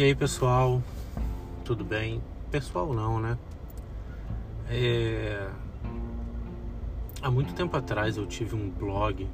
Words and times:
E 0.00 0.02
aí 0.02 0.14
pessoal, 0.14 0.82
tudo 1.62 1.84
bem? 1.84 2.22
Pessoal 2.50 2.94
não, 2.94 3.20
né? 3.20 3.36
É... 4.70 5.50
Há 7.20 7.30
muito 7.30 7.52
tempo 7.52 7.76
atrás 7.76 8.16
eu 8.16 8.24
tive 8.26 8.56
um 8.56 8.70
blog 8.70 9.28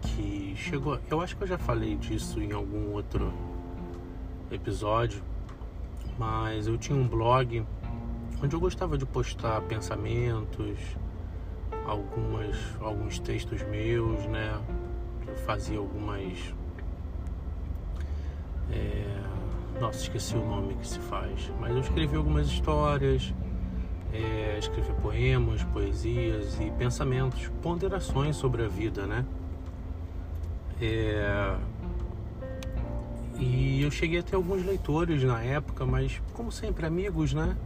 que 0.00 0.54
chegou. 0.56 0.98
Eu 1.10 1.20
acho 1.20 1.36
que 1.36 1.42
eu 1.42 1.46
já 1.46 1.58
falei 1.58 1.96
disso 1.96 2.40
em 2.40 2.52
algum 2.52 2.94
outro 2.94 3.30
episódio, 4.50 5.22
mas 6.18 6.66
eu 6.66 6.78
tinha 6.78 6.98
um 6.98 7.06
blog 7.06 7.62
onde 8.42 8.56
eu 8.56 8.58
gostava 8.58 8.96
de 8.96 9.04
postar 9.04 9.60
pensamentos, 9.60 10.78
algumas, 11.84 12.56
alguns 12.80 13.18
textos 13.18 13.60
meus, 13.64 14.18
né? 14.28 14.58
Eu 15.26 15.36
fazia 15.36 15.76
algumas. 15.76 16.54
É 18.70 19.11
nossa, 19.82 19.98
esqueci 19.98 20.36
o 20.36 20.46
nome 20.46 20.74
que 20.76 20.86
se 20.86 21.00
faz. 21.00 21.50
Mas 21.58 21.72
eu 21.72 21.80
escrevi 21.80 22.16
algumas 22.16 22.46
histórias, 22.46 23.34
é, 24.12 24.56
escrevi 24.56 24.92
poemas, 25.02 25.64
poesias 25.64 26.56
e 26.60 26.70
pensamentos, 26.78 27.50
ponderações 27.60 28.36
sobre 28.36 28.64
a 28.64 28.68
vida, 28.68 29.06
né? 29.06 29.26
É, 30.80 31.56
e 33.40 33.82
eu 33.82 33.90
cheguei 33.90 34.20
a 34.20 34.22
ter 34.22 34.36
alguns 34.36 34.64
leitores 34.64 35.24
na 35.24 35.42
época, 35.42 35.84
mas 35.84 36.22
como 36.32 36.52
sempre, 36.52 36.86
amigos, 36.86 37.34
né? 37.34 37.56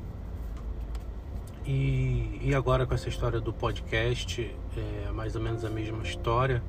E, 1.66 2.40
e 2.40 2.54
agora 2.54 2.86
com 2.86 2.94
essa 2.94 3.10
história 3.10 3.40
do 3.40 3.52
podcast, 3.52 4.54
é 4.74 5.10
mais 5.12 5.36
ou 5.36 5.42
menos 5.42 5.66
a 5.66 5.70
mesma 5.70 6.02
história, 6.02 6.62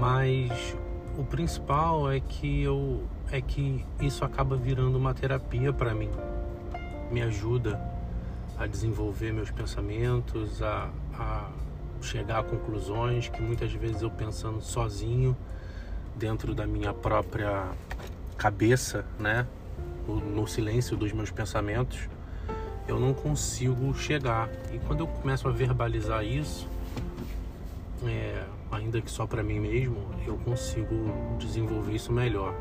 mas 0.00 0.74
o 1.18 1.24
principal 1.24 2.10
é 2.10 2.18
que 2.20 2.62
eu 2.62 3.02
é 3.30 3.40
que 3.40 3.84
isso 4.00 4.24
acaba 4.24 4.56
virando 4.56 4.96
uma 4.96 5.12
terapia 5.14 5.72
para 5.72 5.94
mim. 5.94 6.10
Me 7.10 7.22
ajuda 7.22 7.80
a 8.58 8.66
desenvolver 8.66 9.32
meus 9.32 9.50
pensamentos, 9.50 10.62
a, 10.62 10.90
a 11.14 11.50
chegar 12.00 12.40
a 12.40 12.42
conclusões 12.42 13.28
que 13.28 13.40
muitas 13.42 13.72
vezes 13.72 14.02
eu 14.02 14.10
pensando 14.10 14.60
sozinho 14.60 15.36
dentro 16.16 16.54
da 16.54 16.66
minha 16.66 16.92
própria 16.92 17.68
cabeça, 18.36 19.04
né, 19.18 19.46
no 20.06 20.46
silêncio 20.46 20.96
dos 20.96 21.12
meus 21.12 21.30
pensamentos, 21.30 22.08
eu 22.86 22.98
não 22.98 23.12
consigo 23.12 23.94
chegar. 23.94 24.48
E 24.72 24.78
quando 24.78 25.00
eu 25.00 25.06
começo 25.06 25.46
a 25.46 25.50
verbalizar 25.50 26.24
isso, 26.24 26.66
é, 28.06 28.44
ainda 28.70 29.00
que 29.00 29.10
só 29.10 29.26
para 29.26 29.42
mim 29.42 29.60
mesmo, 29.60 30.08
eu 30.26 30.36
consigo 30.38 31.36
desenvolver 31.38 31.94
isso 31.94 32.12
melhor. 32.12 32.54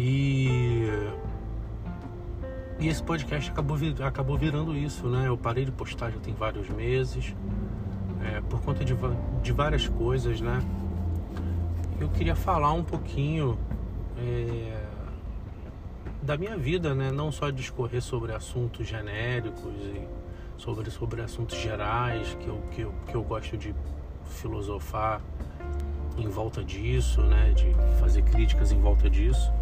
E, 0.00 0.86
e 2.78 2.86
esse 2.86 3.02
podcast 3.02 3.50
acabou, 3.50 3.76
acabou 4.06 4.38
virando 4.38 4.76
isso, 4.76 5.08
né? 5.08 5.26
Eu 5.26 5.36
parei 5.36 5.64
de 5.64 5.72
postar 5.72 6.12
já 6.12 6.20
tem 6.20 6.32
vários 6.32 6.68
meses, 6.68 7.34
é, 8.22 8.40
por 8.42 8.60
conta 8.60 8.84
de, 8.84 8.94
de 9.42 9.52
várias 9.52 9.88
coisas, 9.88 10.40
né? 10.40 10.62
Eu 11.98 12.08
queria 12.10 12.36
falar 12.36 12.72
um 12.74 12.84
pouquinho 12.84 13.58
é, 14.16 14.84
da 16.22 16.38
minha 16.38 16.56
vida, 16.56 16.94
né? 16.94 17.10
Não 17.10 17.32
só 17.32 17.50
discorrer 17.50 18.00
sobre 18.00 18.32
assuntos 18.32 18.86
genéricos 18.86 19.74
e 19.80 20.06
sobre, 20.56 20.90
sobre 20.92 21.22
assuntos 21.22 21.58
gerais 21.58 22.36
que 22.38 22.46
eu, 22.46 22.62
que, 22.70 22.80
eu, 22.82 22.94
que 23.04 23.14
eu 23.16 23.24
gosto 23.24 23.56
de 23.56 23.74
filosofar 24.26 25.20
em 26.16 26.28
volta 26.28 26.62
disso, 26.62 27.20
né? 27.22 27.50
De 27.50 27.74
fazer 27.98 28.22
críticas 28.22 28.70
em 28.70 28.80
volta 28.80 29.10
disso 29.10 29.57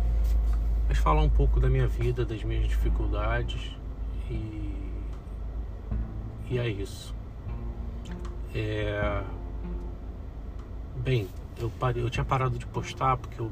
mas 0.89 0.98
falar 0.98 1.23
um 1.23 1.29
pouco 1.29 1.59
da 1.59 1.69
minha 1.69 1.87
vida, 1.87 2.25
das 2.25 2.42
minhas 2.42 2.69
dificuldades 2.69 3.77
e, 4.30 4.92
e 6.51 6.58
é 6.58 6.69
isso. 6.69 7.14
É... 8.55 9.23
Bem, 10.96 11.29
eu, 11.58 11.70
parei, 11.79 12.02
eu 12.02 12.11
tinha 12.11 12.25
parado 12.25 12.58
de 12.58 12.67
postar 12.67 13.17
porque 13.17 13.41
eu, 13.41 13.51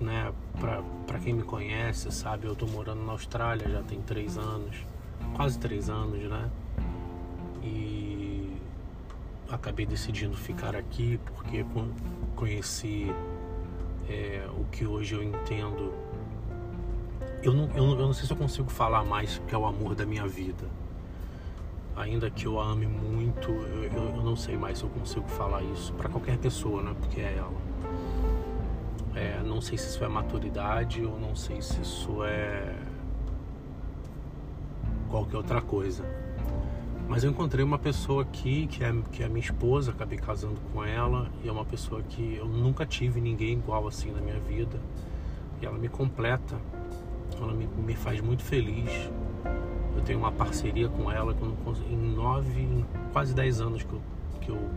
né, 0.00 0.32
pra, 0.60 1.18
quem 1.18 1.34
me 1.34 1.42
conhece, 1.42 2.10
sabe, 2.10 2.46
eu 2.46 2.56
tô 2.56 2.66
morando 2.66 3.04
na 3.04 3.12
Austrália 3.12 3.68
já 3.68 3.82
tem 3.82 4.00
três 4.00 4.36
anos, 4.36 4.76
quase 5.34 5.58
três 5.58 5.88
anos, 5.88 6.22
né? 6.28 6.50
E 7.62 8.56
acabei 9.50 9.86
decidindo 9.86 10.36
ficar 10.36 10.74
aqui 10.74 11.18
porque 11.26 11.64
conheci 12.34 13.12
é, 14.08 14.46
o 14.56 14.64
que 14.64 14.86
hoje 14.86 15.14
eu 15.14 15.22
entendo. 15.22 16.03
Eu 17.44 17.52
não, 17.52 17.68
eu, 17.74 17.84
não, 17.84 18.00
eu 18.00 18.06
não 18.06 18.14
sei 18.14 18.26
se 18.26 18.32
eu 18.32 18.36
consigo 18.38 18.70
falar 18.70 19.04
mais 19.04 19.38
que 19.46 19.54
é 19.54 19.58
o 19.58 19.66
amor 19.66 19.94
da 19.94 20.06
minha 20.06 20.26
vida. 20.26 20.64
Ainda 21.94 22.30
que 22.30 22.46
eu 22.46 22.58
a 22.58 22.64
ame 22.64 22.86
muito, 22.86 23.50
eu, 23.50 23.84
eu, 23.84 24.16
eu 24.16 24.22
não 24.22 24.34
sei 24.34 24.56
mais 24.56 24.78
se 24.78 24.84
eu 24.84 24.88
consigo 24.88 25.28
falar 25.28 25.62
isso 25.62 25.92
para 25.92 26.08
qualquer 26.08 26.38
pessoa, 26.38 26.82
né? 26.82 26.96
Porque 26.98 27.20
é 27.20 27.36
ela. 27.36 27.52
É, 29.14 29.42
não 29.44 29.60
sei 29.60 29.76
se 29.76 29.88
isso 29.88 30.02
é 30.02 30.08
maturidade 30.08 31.04
ou 31.04 31.20
não 31.20 31.36
sei 31.36 31.60
se 31.60 31.82
isso 31.82 32.24
é 32.24 32.74
qualquer 35.10 35.36
outra 35.36 35.60
coisa. 35.60 36.02
Mas 37.06 37.24
eu 37.24 37.30
encontrei 37.30 37.62
uma 37.62 37.78
pessoa 37.78 38.22
aqui 38.22 38.66
que 38.68 38.82
é, 38.82 38.90
que 39.12 39.22
é 39.22 39.28
minha 39.28 39.44
esposa, 39.44 39.90
acabei 39.90 40.16
casando 40.16 40.58
com 40.72 40.82
ela, 40.82 41.30
e 41.44 41.48
é 41.48 41.52
uma 41.52 41.66
pessoa 41.66 42.02
que 42.02 42.36
eu 42.36 42.48
nunca 42.48 42.86
tive 42.86 43.20
ninguém 43.20 43.52
igual 43.58 43.86
assim 43.86 44.10
na 44.10 44.22
minha 44.22 44.40
vida. 44.40 44.80
E 45.60 45.66
ela 45.66 45.76
me 45.76 45.90
completa, 45.90 46.58
ela 47.42 47.52
me, 47.52 47.66
me 47.66 47.94
faz 47.94 48.20
muito 48.20 48.42
feliz. 48.42 49.10
Eu 49.96 50.02
tenho 50.02 50.18
uma 50.18 50.32
parceria 50.32 50.88
com 50.88 51.10
ela 51.10 51.32
que 51.34 51.42
eu 51.42 51.48
não 51.48 51.74
em 51.90 51.96
nove, 51.96 52.84
quase 53.12 53.34
dez 53.34 53.60
anos 53.60 53.82
que 53.82 53.92
eu, 53.92 54.02
que 54.40 54.48
eu 54.50 54.70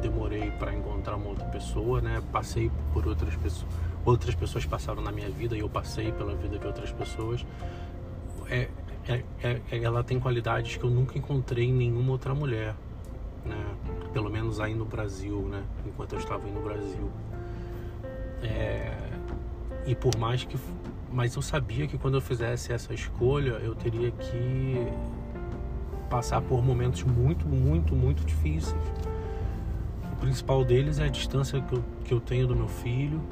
demorei 0.00 0.50
para 0.52 0.74
encontrar 0.74 1.16
uma 1.16 1.28
outra 1.28 1.46
pessoa, 1.46 2.00
né? 2.00 2.22
Passei 2.32 2.70
por 2.92 3.06
outras 3.06 3.34
pessoas, 3.36 3.70
outras 4.04 4.34
pessoas 4.34 4.66
passaram 4.66 5.02
na 5.02 5.12
minha 5.12 5.30
vida 5.30 5.56
e 5.56 5.60
eu 5.60 5.68
passei 5.68 6.12
pela 6.12 6.34
vida 6.34 6.58
de 6.58 6.66
outras 6.66 6.92
pessoas. 6.92 7.46
É, 8.48 8.68
é, 9.08 9.22
é, 9.42 9.60
é, 9.70 9.82
ela 9.82 10.02
tem 10.02 10.18
qualidades 10.18 10.76
que 10.76 10.84
eu 10.84 10.90
nunca 10.90 11.16
encontrei 11.16 11.64
em 11.64 11.72
nenhuma 11.72 12.12
outra 12.12 12.34
mulher, 12.34 12.74
né? 13.44 13.76
Pelo 14.12 14.30
menos 14.30 14.60
aí 14.60 14.74
no 14.74 14.84
Brasil, 14.84 15.40
né? 15.42 15.62
Enquanto 15.86 16.14
eu 16.14 16.18
estava 16.18 16.44
aí 16.44 16.52
no 16.52 16.62
Brasil. 16.62 17.10
É, 18.42 18.92
e 19.86 19.94
por 19.94 20.16
mais 20.16 20.44
que, 20.44 20.58
mas 21.16 21.34
eu 21.34 21.40
sabia 21.40 21.86
que 21.86 21.96
quando 21.96 22.18
eu 22.18 22.20
fizesse 22.20 22.74
essa 22.74 22.92
escolha, 22.92 23.52
eu 23.52 23.74
teria 23.74 24.10
que 24.10 24.86
passar 26.10 26.42
por 26.42 26.62
momentos 26.62 27.04
muito, 27.04 27.48
muito, 27.48 27.96
muito 27.96 28.22
difíceis. 28.22 28.76
O 30.12 30.16
principal 30.16 30.62
deles 30.62 30.98
é 30.98 31.04
a 31.04 31.08
distância 31.08 31.58
que 31.62 31.72
eu, 31.72 31.82
que 32.04 32.12
eu 32.12 32.20
tenho 32.20 32.46
do 32.46 32.54
meu 32.54 32.68
filho, 32.68 33.22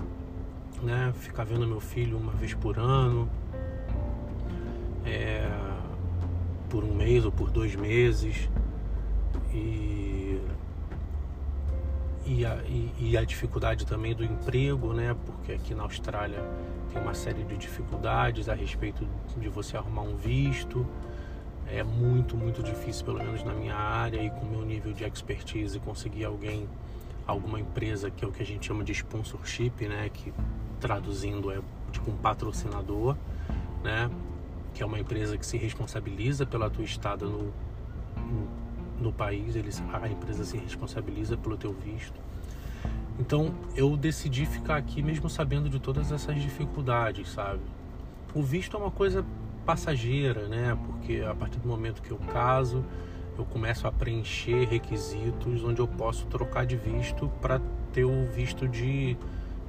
né? 0.83 1.13
Ficar 1.15 1.45
vendo 1.45 1.67
meu 1.67 1.79
filho 1.79 2.17
uma 2.17 2.33
vez 2.33 2.55
por 2.55 2.79
ano. 2.79 3.29
É, 5.05 5.47
por 6.71 6.85
um 6.85 6.95
mês 6.95 7.27
ou 7.27 7.31
por 7.31 7.51
dois 7.51 7.77
meses 7.77 8.49
e, 9.53 10.41
e, 12.25 12.47
a, 12.47 12.55
e, 12.65 12.95
e 12.99 13.17
a 13.19 13.25
dificuldade 13.27 13.85
também 13.85 14.15
do 14.15 14.25
emprego, 14.25 14.95
né? 14.95 15.15
Porque 15.27 15.53
aqui 15.53 15.75
na 15.75 15.83
Austrália 15.83 16.43
tem 16.95 17.03
uma 17.03 17.15
série 17.15 17.43
de 17.43 17.57
dificuldades 17.57 18.49
a 18.49 18.55
respeito 18.55 19.07
de 19.37 19.49
você 19.49 19.77
arrumar 19.77 20.03
um 20.03 20.17
visto. 20.17 20.87
É 21.67 21.83
muito, 21.83 22.37
muito 22.37 22.63
difícil, 22.63 23.05
pelo 23.05 23.19
menos 23.19 23.43
na 23.43 23.53
minha 23.53 23.75
área 23.75 24.23
e 24.23 24.31
com 24.31 24.47
o 24.47 24.49
meu 24.49 24.63
nível 24.63 24.93
de 24.93 25.03
expertise, 25.05 25.79
conseguir 25.81 26.25
alguém, 26.25 26.69
alguma 27.27 27.59
empresa 27.59 28.11
que 28.11 28.25
é 28.25 28.29
o 28.29 28.31
que 28.31 28.43
a 28.43 28.47
gente 28.47 28.67
chama 28.67 28.85
de 28.85 28.93
sponsorship, 28.93 29.89
né? 29.89 30.09
Que 30.13 30.33
traduzindo 30.79 31.51
é 31.51 31.61
tipo 31.91 32.11
um 32.11 32.17
patrocinador, 32.17 33.17
né? 33.83 34.11
que 34.75 34.83
é 34.83 34.87
uma 34.87 34.99
empresa 34.99 35.39
que 35.39 35.47
se 35.47 35.57
responsabiliza 35.57 36.45
pela 36.45 36.69
tua 36.69 36.85
estada 36.85 37.25
no, 37.25 37.53
no, 38.17 38.49
no 39.01 39.13
país, 39.13 39.55
eles, 39.55 39.83
a 39.93 40.09
empresa 40.09 40.45
se 40.45 40.59
responsabiliza 40.59 41.37
pelo 41.37 41.57
teu 41.57 41.73
visto. 41.73 42.21
Então 43.19 43.55
eu 43.77 43.97
decidi 43.97 44.45
ficar 44.45 44.77
aqui 44.77 45.03
mesmo 45.03 45.29
sabendo 45.29 45.69
de 45.69 45.79
todas 45.79 46.11
essas 46.11 46.41
dificuldades, 46.41 47.31
sabe? 47.31 47.61
O 48.35 48.43
visto 48.43 48.77
é 48.77 48.81
uma 48.81 48.91
coisa 48.91 49.25
passageira, 49.65 50.49
né? 50.49 50.77
Porque 50.87 51.21
a 51.21 51.35
partir 51.35 51.59
do 51.59 51.69
momento 51.69 52.03
que 52.03 52.11
eu 52.11 52.19
caso, 52.33 52.85
eu 53.39 53.45
começo 53.45 53.87
a 53.87 53.93
preencher 53.93 54.67
requisitos 54.69 55.65
onde 55.65 55.81
eu 55.81 55.89
posso 55.89 56.27
trocar 56.27 56.67
de 56.67 56.77
visto 56.77 57.31
para 57.41 57.61
ter 57.93 58.05
o 58.05 58.27
visto 58.27 58.69
de, 58.69 59.17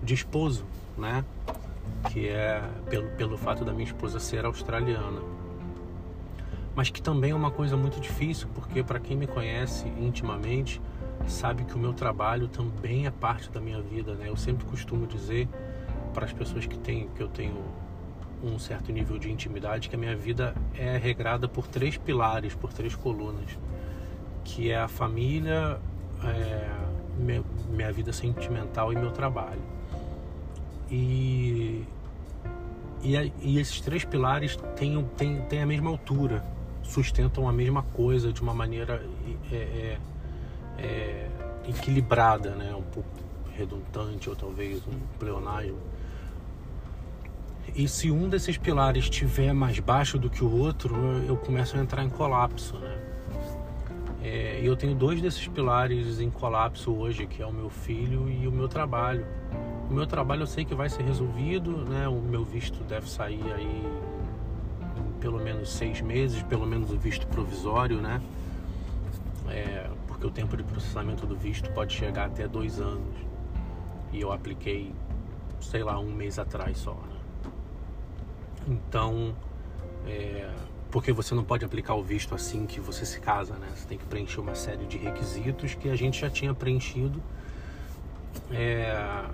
de 0.03 0.13
esposo, 0.13 0.65
né? 0.97 1.24
que 2.12 2.27
é 2.27 2.62
pelo, 2.89 3.07
pelo 3.12 3.38
fato 3.38 3.63
da 3.63 3.71
minha 3.71 3.86
esposa 3.86 4.19
ser 4.19 4.45
australiana. 4.45 5.21
Mas 6.75 6.89
que 6.89 7.01
também 7.01 7.31
é 7.31 7.36
uma 7.36 7.51
coisa 7.51 7.77
muito 7.77 8.00
difícil, 8.00 8.47
porque 8.53 8.83
para 8.83 9.00
quem 9.00 9.15
me 9.15 9.27
conhece 9.27 9.88
intimamente, 10.00 10.81
sabe 11.27 11.63
que 11.63 11.75
o 11.75 11.80
meu 11.80 11.94
trabalho 11.94 12.48
também 12.48 13.06
é 13.06 13.12
parte 13.12 13.50
da 13.50 13.60
minha 13.60 13.81
vida, 13.81 14.13
né? 14.13 14.30
Eu 14.30 14.38
sempre 14.38 14.66
costumo 14.66 15.07
dizer 15.07 15.48
para 16.13 16.25
as 16.25 16.33
pessoas 16.33 16.66
que 16.66 16.77
têm 16.77 17.07
que 17.10 17.22
eu 17.22 17.27
tenho 17.27 17.63
um 18.44 18.60
certo 18.60 18.92
nível 18.92 19.18
de 19.18 19.31
intimidade 19.31 19.89
que 19.89 19.95
a 19.95 20.00
minha 20.00 20.16
vida 20.16 20.54
é 20.75 20.98
regrada 20.98 21.48
por 21.48 21.68
três 21.68 21.98
pilares, 21.98 22.54
por 22.54 22.72
três 22.72 22.95
colunas, 22.95 23.57
que 24.44 24.69
é 24.69 24.80
a 24.80 24.88
família, 24.88 25.80
é, 26.24 26.69
minha, 27.18 27.44
minha 27.69 27.92
vida 27.92 28.13
sentimental 28.13 28.94
e 28.94 28.95
meu 28.95 29.12
trabalho. 29.12 29.62
E, 30.89 31.83
e, 33.01 33.33
e 33.42 33.60
esses 33.60 33.81
três 33.81 34.06
pilares 34.06 34.57
têm, 34.75 35.04
têm, 35.18 35.42
têm 35.44 35.62
a 35.63 35.66
mesma 35.66 35.89
altura, 35.89 36.44
sustentam 36.83 37.50
a 37.50 37.54
mesma 37.54 37.81
coisa 37.81 38.31
de 38.31 38.42
uma 38.42 38.54
maneira 38.54 39.04
é, 39.51 39.56
é, 39.56 39.98
é, 40.77 41.27
equilibrada, 41.68 42.51
né? 42.51 42.74
um 42.75 42.81
pouco 42.83 43.10
redundante 43.56 44.30
ou 44.30 44.36
talvez 44.36 44.86
um 44.88 45.00
pleonasmo 45.18 45.80
e 47.74 47.89
se 47.89 48.10
um 48.10 48.30
desses 48.30 48.57
pilares 48.57 49.04
estiver 49.04 49.54
mais 49.54 49.80
baixo 49.80 50.18
do 50.18 50.30
que 50.30 50.44
o 50.44 50.60
outro, 50.60 50.95
eu 51.27 51.36
começo 51.36 51.75
a 51.75 51.81
entrar 51.81 52.06
em 52.06 52.10
colapso, 52.10 52.77
né? 52.77 52.98
É, 54.24 54.62
eu 54.63 54.77
tenho 54.77 54.95
dois 54.95 55.22
desses 55.22 55.45
pilares 55.48 56.22
em 56.22 56.30
colapso 56.30 56.94
hoje, 56.94 57.28
que 57.28 57.42
é 57.42 57.45
o 57.45 57.51
meu 57.51 57.69
filho 57.69 58.30
e 58.30 58.48
o 58.48 58.51
meu 58.51 58.69
trabalho. 58.69 59.25
O 59.89 59.94
meu 59.94 60.07
trabalho 60.07 60.44
eu 60.44 60.48
sei 60.48 60.63
que 60.63 60.74
vai 60.74 60.88
ser 60.88 61.04
resolvido, 61.04 61.71
né? 61.86 62.07
O 62.07 62.21
meu 62.21 62.45
visto 62.45 62.81
deve 62.86 63.10
sair 63.10 63.44
aí 63.54 63.83
em 64.98 65.19
pelo 65.19 65.39
menos 65.39 65.69
seis 65.69 66.00
meses, 66.00 66.42
pelo 66.44 66.66
menos 66.66 66.92
o 66.92 66.98
visto 66.98 67.28
provisório, 67.28 68.01
né? 68.01 68.21
É, 69.50 69.84
porque 70.15 70.27
o 70.27 70.31
tempo 70.31 70.56
de 70.56 70.63
processamento 70.63 71.25
do 71.25 71.35
visto 71.35 71.69
pode 71.71 71.94
chegar 71.94 72.27
até 72.27 72.47
dois 72.47 72.79
anos. 72.79 73.15
E 74.13 74.21
eu 74.21 74.31
apliquei, 74.31 74.94
sei 75.59 75.83
lá, 75.83 76.00
um 76.00 76.09
mês 76.13 76.39
atrás 76.39 76.77
só, 76.77 76.94
né? 76.94 77.15
Então, 78.65 79.35
é, 80.07 80.50
porque 80.89 81.12
você 81.12 81.35
não 81.35 81.44
pode 81.44 81.65
aplicar 81.65 81.95
o 81.95 82.01
visto 82.01 82.33
assim 82.33 82.65
que 82.65 82.79
você 82.79 83.06
se 83.06 83.19
casa, 83.19 83.56
né? 83.56 83.67
Você 83.75 83.85
tem 83.88 83.97
que 83.97 84.06
preencher 84.06 84.39
uma 84.39 84.56
série 84.56 84.85
de 84.85 84.97
requisitos 84.97 85.75
que 85.75 85.89
a 85.89 85.95
gente 85.97 86.21
já 86.21 86.29
tinha 86.29 86.53
preenchido. 86.53 87.21
É, 88.51 89.25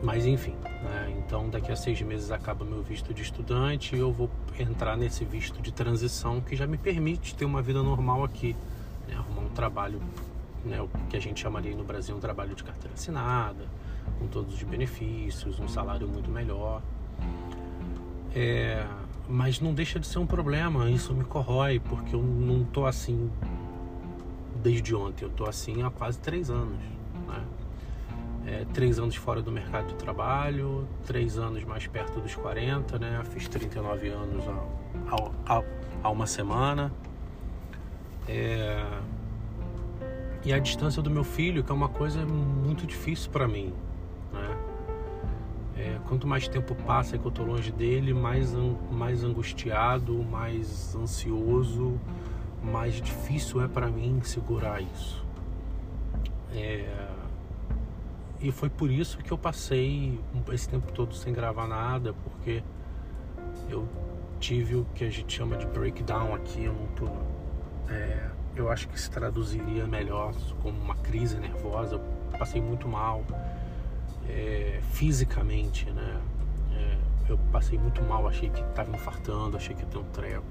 mas 0.00 0.26
enfim, 0.26 0.54
né? 0.64 1.14
então 1.18 1.50
daqui 1.50 1.72
a 1.72 1.76
seis 1.76 2.00
meses 2.02 2.30
acaba 2.30 2.64
meu 2.64 2.82
visto 2.82 3.12
de 3.12 3.22
estudante 3.22 3.94
e 3.94 3.98
eu 3.98 4.12
vou 4.12 4.30
entrar 4.58 4.96
nesse 4.96 5.24
visto 5.24 5.60
de 5.60 5.72
transição 5.72 6.40
que 6.40 6.56
já 6.56 6.66
me 6.66 6.78
permite 6.78 7.34
ter 7.34 7.44
uma 7.44 7.60
vida 7.60 7.82
normal 7.82 8.24
aqui, 8.24 8.56
né? 9.08 9.14
arrumar 9.14 9.42
um 9.42 9.48
trabalho, 9.48 10.00
né? 10.64 10.80
o 10.80 10.88
que 11.08 11.16
a 11.16 11.20
gente 11.20 11.40
chamaria 11.40 11.74
no 11.74 11.84
Brasil 11.84 12.16
um 12.16 12.20
trabalho 12.20 12.54
de 12.54 12.62
carteira 12.62 12.94
assinada, 12.94 13.66
com 14.18 14.26
todos 14.26 14.54
os 14.54 14.62
benefícios, 14.62 15.58
um 15.60 15.68
salário 15.68 16.08
muito 16.08 16.30
melhor. 16.30 16.82
É, 18.34 18.86
mas 19.28 19.60
não 19.60 19.74
deixa 19.74 19.98
de 19.98 20.06
ser 20.06 20.18
um 20.18 20.26
problema, 20.26 20.90
isso 20.90 21.14
me 21.14 21.24
corrói, 21.24 21.80
porque 21.80 22.14
eu 22.14 22.22
não 22.22 22.64
tô 22.64 22.86
assim 22.86 23.30
desde 24.62 24.94
ontem, 24.94 25.24
eu 25.24 25.30
tô 25.30 25.46
assim 25.46 25.82
há 25.82 25.90
quase 25.90 26.18
três 26.18 26.50
anos. 26.50 26.78
Né? 27.26 27.44
É, 28.46 28.64
três 28.72 28.98
anos 28.98 29.16
fora 29.16 29.42
do 29.42 29.52
mercado 29.52 29.88
de 29.88 29.94
trabalho, 29.94 30.86
três 31.06 31.38
anos 31.38 31.62
mais 31.64 31.86
perto 31.86 32.20
dos 32.20 32.34
40, 32.34 32.98
né? 32.98 33.22
Fiz 33.32 33.46
39 33.48 34.08
anos 34.08 34.44
há, 35.08 35.54
há, 35.54 35.62
há 36.02 36.10
uma 36.10 36.26
semana. 36.26 36.92
É, 38.30 39.00
e 40.44 40.52
a 40.52 40.58
distância 40.60 41.02
do 41.02 41.10
meu 41.10 41.24
filho, 41.24 41.64
que 41.64 41.72
é 41.72 41.74
uma 41.74 41.88
coisa 41.88 42.24
muito 42.24 42.86
difícil 42.86 43.28
para 43.30 43.48
mim. 43.48 43.74
Né? 44.32 44.58
É, 45.76 45.98
quanto 46.06 46.28
mais 46.28 46.46
tempo 46.46 46.76
passa 46.76 47.18
que 47.18 47.26
eu 47.26 47.30
tô 47.32 47.42
longe 47.42 47.72
dele, 47.72 48.14
mais, 48.14 48.54
mais 48.88 49.24
angustiado, 49.24 50.14
mais 50.22 50.94
ansioso, 50.94 51.98
mais 52.62 52.94
difícil 53.00 53.60
é 53.62 53.66
para 53.66 53.88
mim 53.88 54.20
segurar 54.22 54.80
isso. 54.80 55.24
É, 56.54 57.08
e 58.40 58.52
foi 58.52 58.70
por 58.70 58.92
isso 58.92 59.18
que 59.18 59.32
eu 59.32 59.38
passei 59.38 60.20
esse 60.52 60.68
tempo 60.68 60.92
todo 60.92 61.14
sem 61.14 61.32
gravar 61.32 61.66
nada, 61.66 62.14
porque 62.24 62.62
eu 63.68 63.88
tive 64.38 64.76
o 64.76 64.86
que 64.94 65.04
a 65.04 65.10
gente 65.10 65.36
chama 65.36 65.56
de 65.56 65.66
breakdown 65.66 66.32
aqui. 66.34 66.64
Eu, 66.64 66.72
não 66.72 66.86
tô, 66.88 67.06
é, 67.90 68.30
eu 68.56 68.70
acho 68.70 68.88
que 68.88 69.00
se 69.00 69.10
traduziria 69.10 69.86
melhor 69.86 70.32
como 70.62 70.78
uma 70.78 70.94
crise 70.96 71.36
nervosa. 71.38 71.96
Eu 71.96 72.38
passei 72.38 72.60
muito 72.60 72.88
mal 72.88 73.24
é, 74.28 74.80
fisicamente, 74.92 75.90
né? 75.90 76.20
É, 76.72 77.32
eu 77.32 77.38
passei 77.52 77.78
muito 77.78 78.02
mal, 78.02 78.26
achei 78.28 78.48
que 78.48 78.60
estava 78.60 78.90
infartando, 78.94 79.56
achei 79.56 79.74
que 79.74 79.82
ia 79.82 79.88
ter 79.88 79.98
um 79.98 80.04
treco. 80.04 80.44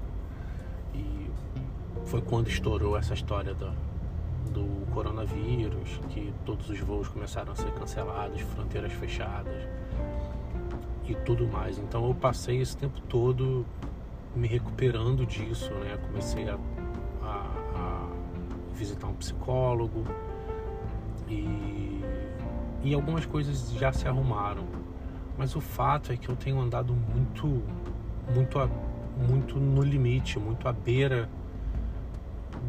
E 0.94 1.30
foi 2.06 2.20
quando 2.20 2.48
estourou 2.48 2.96
essa 2.96 3.14
história 3.14 3.54
da, 3.54 3.72
do 4.52 4.86
coronavírus, 4.92 6.00
que 6.10 6.32
todos 6.44 6.68
os 6.68 6.80
voos 6.80 7.08
começaram 7.08 7.52
a 7.52 7.56
ser 7.56 7.72
cancelados, 7.72 8.40
fronteiras 8.40 8.92
fechadas 8.92 9.68
e 11.06 11.14
tudo 11.14 11.46
mais. 11.46 11.78
Então 11.78 12.06
eu 12.06 12.14
passei 12.14 12.60
esse 12.60 12.76
tempo 12.76 13.00
todo 13.02 13.64
me 14.34 14.46
recuperando 14.46 15.26
disso, 15.26 15.70
né? 15.74 15.98
Comecei 16.06 16.48
a, 16.48 16.58
visitar 18.80 19.06
um 19.06 19.14
psicólogo 19.14 20.04
e 21.28 21.90
e 22.82 22.94
algumas 22.94 23.26
coisas 23.26 23.72
já 23.72 23.92
se 23.92 24.06
arrumaram. 24.08 24.64
Mas 25.36 25.54
o 25.56 25.60
fato 25.60 26.12
é 26.12 26.16
que 26.16 26.28
eu 26.28 26.36
tenho 26.36 26.60
andado 26.60 26.94
muito, 26.94 27.62
muito, 28.34 28.70
muito 29.28 29.58
no 29.58 29.82
limite, 29.82 30.38
muito 30.38 30.68
à 30.68 30.72
beira 30.72 31.28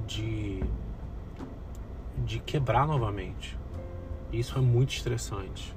de, 0.08 0.64
de 2.26 2.40
quebrar 2.40 2.88
novamente. 2.88 3.58
Isso 4.32 4.58
é 4.58 4.62
muito 4.62 4.94
estressante. 4.94 5.76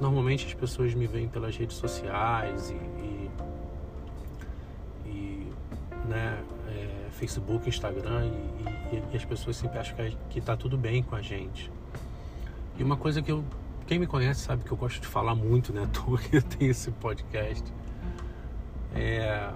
Normalmente 0.00 0.46
as 0.46 0.54
pessoas 0.54 0.94
me 0.94 1.06
veem 1.06 1.28
pelas 1.28 1.56
redes 1.56 1.76
sociais 1.76 2.70
e, 2.70 2.74
e, 2.74 3.30
e 5.06 5.52
né, 6.08 6.42
é, 6.68 7.10
Facebook, 7.10 7.68
Instagram 7.68 8.26
e, 8.26 8.71
e, 8.92 9.16
as 9.16 9.24
pessoas 9.24 9.56
sempre 9.56 9.78
acham 9.78 9.96
que, 9.96 10.16
que 10.30 10.40
tá 10.40 10.56
tudo 10.56 10.76
bem 10.76 11.02
com 11.02 11.14
a 11.14 11.22
gente. 11.22 11.70
E 12.78 12.82
uma 12.82 12.96
coisa 12.96 13.22
que 13.22 13.32
eu. 13.32 13.44
Quem 13.86 13.98
me 13.98 14.06
conhece 14.06 14.40
sabe 14.40 14.64
que 14.64 14.72
eu 14.72 14.76
gosto 14.76 15.00
de 15.00 15.06
falar 15.06 15.34
muito, 15.34 15.72
né? 15.72 15.88
Porque 16.04 16.36
eu 16.36 16.42
tenho 16.42 16.70
esse 16.70 16.90
podcast. 16.90 17.64
É, 18.94 19.50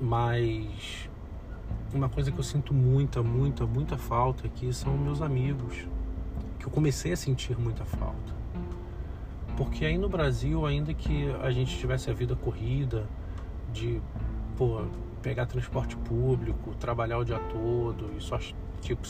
mas 0.00 1.08
uma 1.92 2.08
coisa 2.08 2.30
que 2.30 2.38
eu 2.38 2.44
sinto 2.44 2.72
muita, 2.72 3.22
muita, 3.22 3.66
muita 3.66 3.96
falta 3.96 4.46
aqui 4.46 4.72
são 4.72 4.96
meus 4.96 5.20
amigos. 5.20 5.86
Que 6.58 6.66
eu 6.66 6.70
comecei 6.70 7.12
a 7.12 7.16
sentir 7.16 7.58
muita 7.58 7.84
falta. 7.84 8.34
Porque 9.56 9.84
aí 9.84 9.96
no 9.96 10.08
Brasil, 10.08 10.66
ainda 10.66 10.92
que 10.92 11.30
a 11.42 11.50
gente 11.50 11.78
tivesse 11.78 12.10
a 12.10 12.14
vida 12.14 12.34
corrida, 12.34 13.06
de 13.72 14.00
pô, 14.56 14.84
pegar 15.24 15.46
transporte 15.46 15.96
público, 15.96 16.74
trabalhar 16.74 17.16
o 17.16 17.24
dia 17.24 17.38
todo 17.38 18.12
e 18.14 18.20
só 18.20 18.38
tipo 18.82 19.08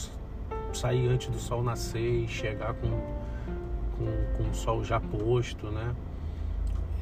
sair 0.73 1.09
antes 1.09 1.29
do 1.29 1.41
sol 1.41 1.61
nascer 1.61 2.23
e 2.23 2.29
chegar 2.29 2.73
com, 2.75 2.89
com, 3.97 4.37
com 4.37 4.49
o 4.49 4.55
sol 4.55 4.85
já 4.85 5.01
posto, 5.01 5.67
né? 5.73 5.93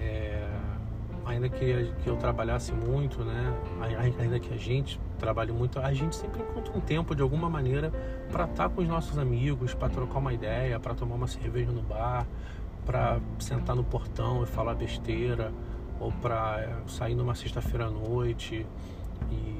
É, 0.00 0.48
ainda 1.26 1.46
que, 1.50 1.92
que 2.02 2.08
eu 2.08 2.16
trabalhasse 2.16 2.72
muito, 2.72 3.22
né? 3.22 3.54
Ainda 4.18 4.40
que 4.40 4.52
a 4.52 4.56
gente 4.56 4.98
trabalhe 5.18 5.52
muito, 5.52 5.78
a 5.78 5.92
gente 5.92 6.16
sempre 6.16 6.42
encontra 6.42 6.76
um 6.76 6.80
tempo 6.80 7.14
de 7.14 7.20
alguma 7.20 7.50
maneira 7.50 7.92
para 8.30 8.44
estar 8.44 8.68
tá 8.68 8.74
com 8.74 8.80
os 8.80 8.88
nossos 8.88 9.18
amigos, 9.18 9.74
para 9.74 9.90
trocar 9.90 10.20
uma 10.20 10.32
ideia, 10.32 10.80
para 10.80 10.94
tomar 10.94 11.16
uma 11.16 11.28
cerveja 11.28 11.70
no 11.70 11.82
bar, 11.82 12.26
para 12.86 13.20
sentar 13.38 13.76
no 13.76 13.84
portão 13.84 14.42
e 14.42 14.46
falar 14.46 14.74
besteira, 14.74 15.52
ou 16.00 16.10
para 16.10 16.80
sair 16.86 17.14
numa 17.14 17.34
sexta-feira 17.34 17.86
à 17.86 17.90
noite 17.90 18.66
e 19.30 19.52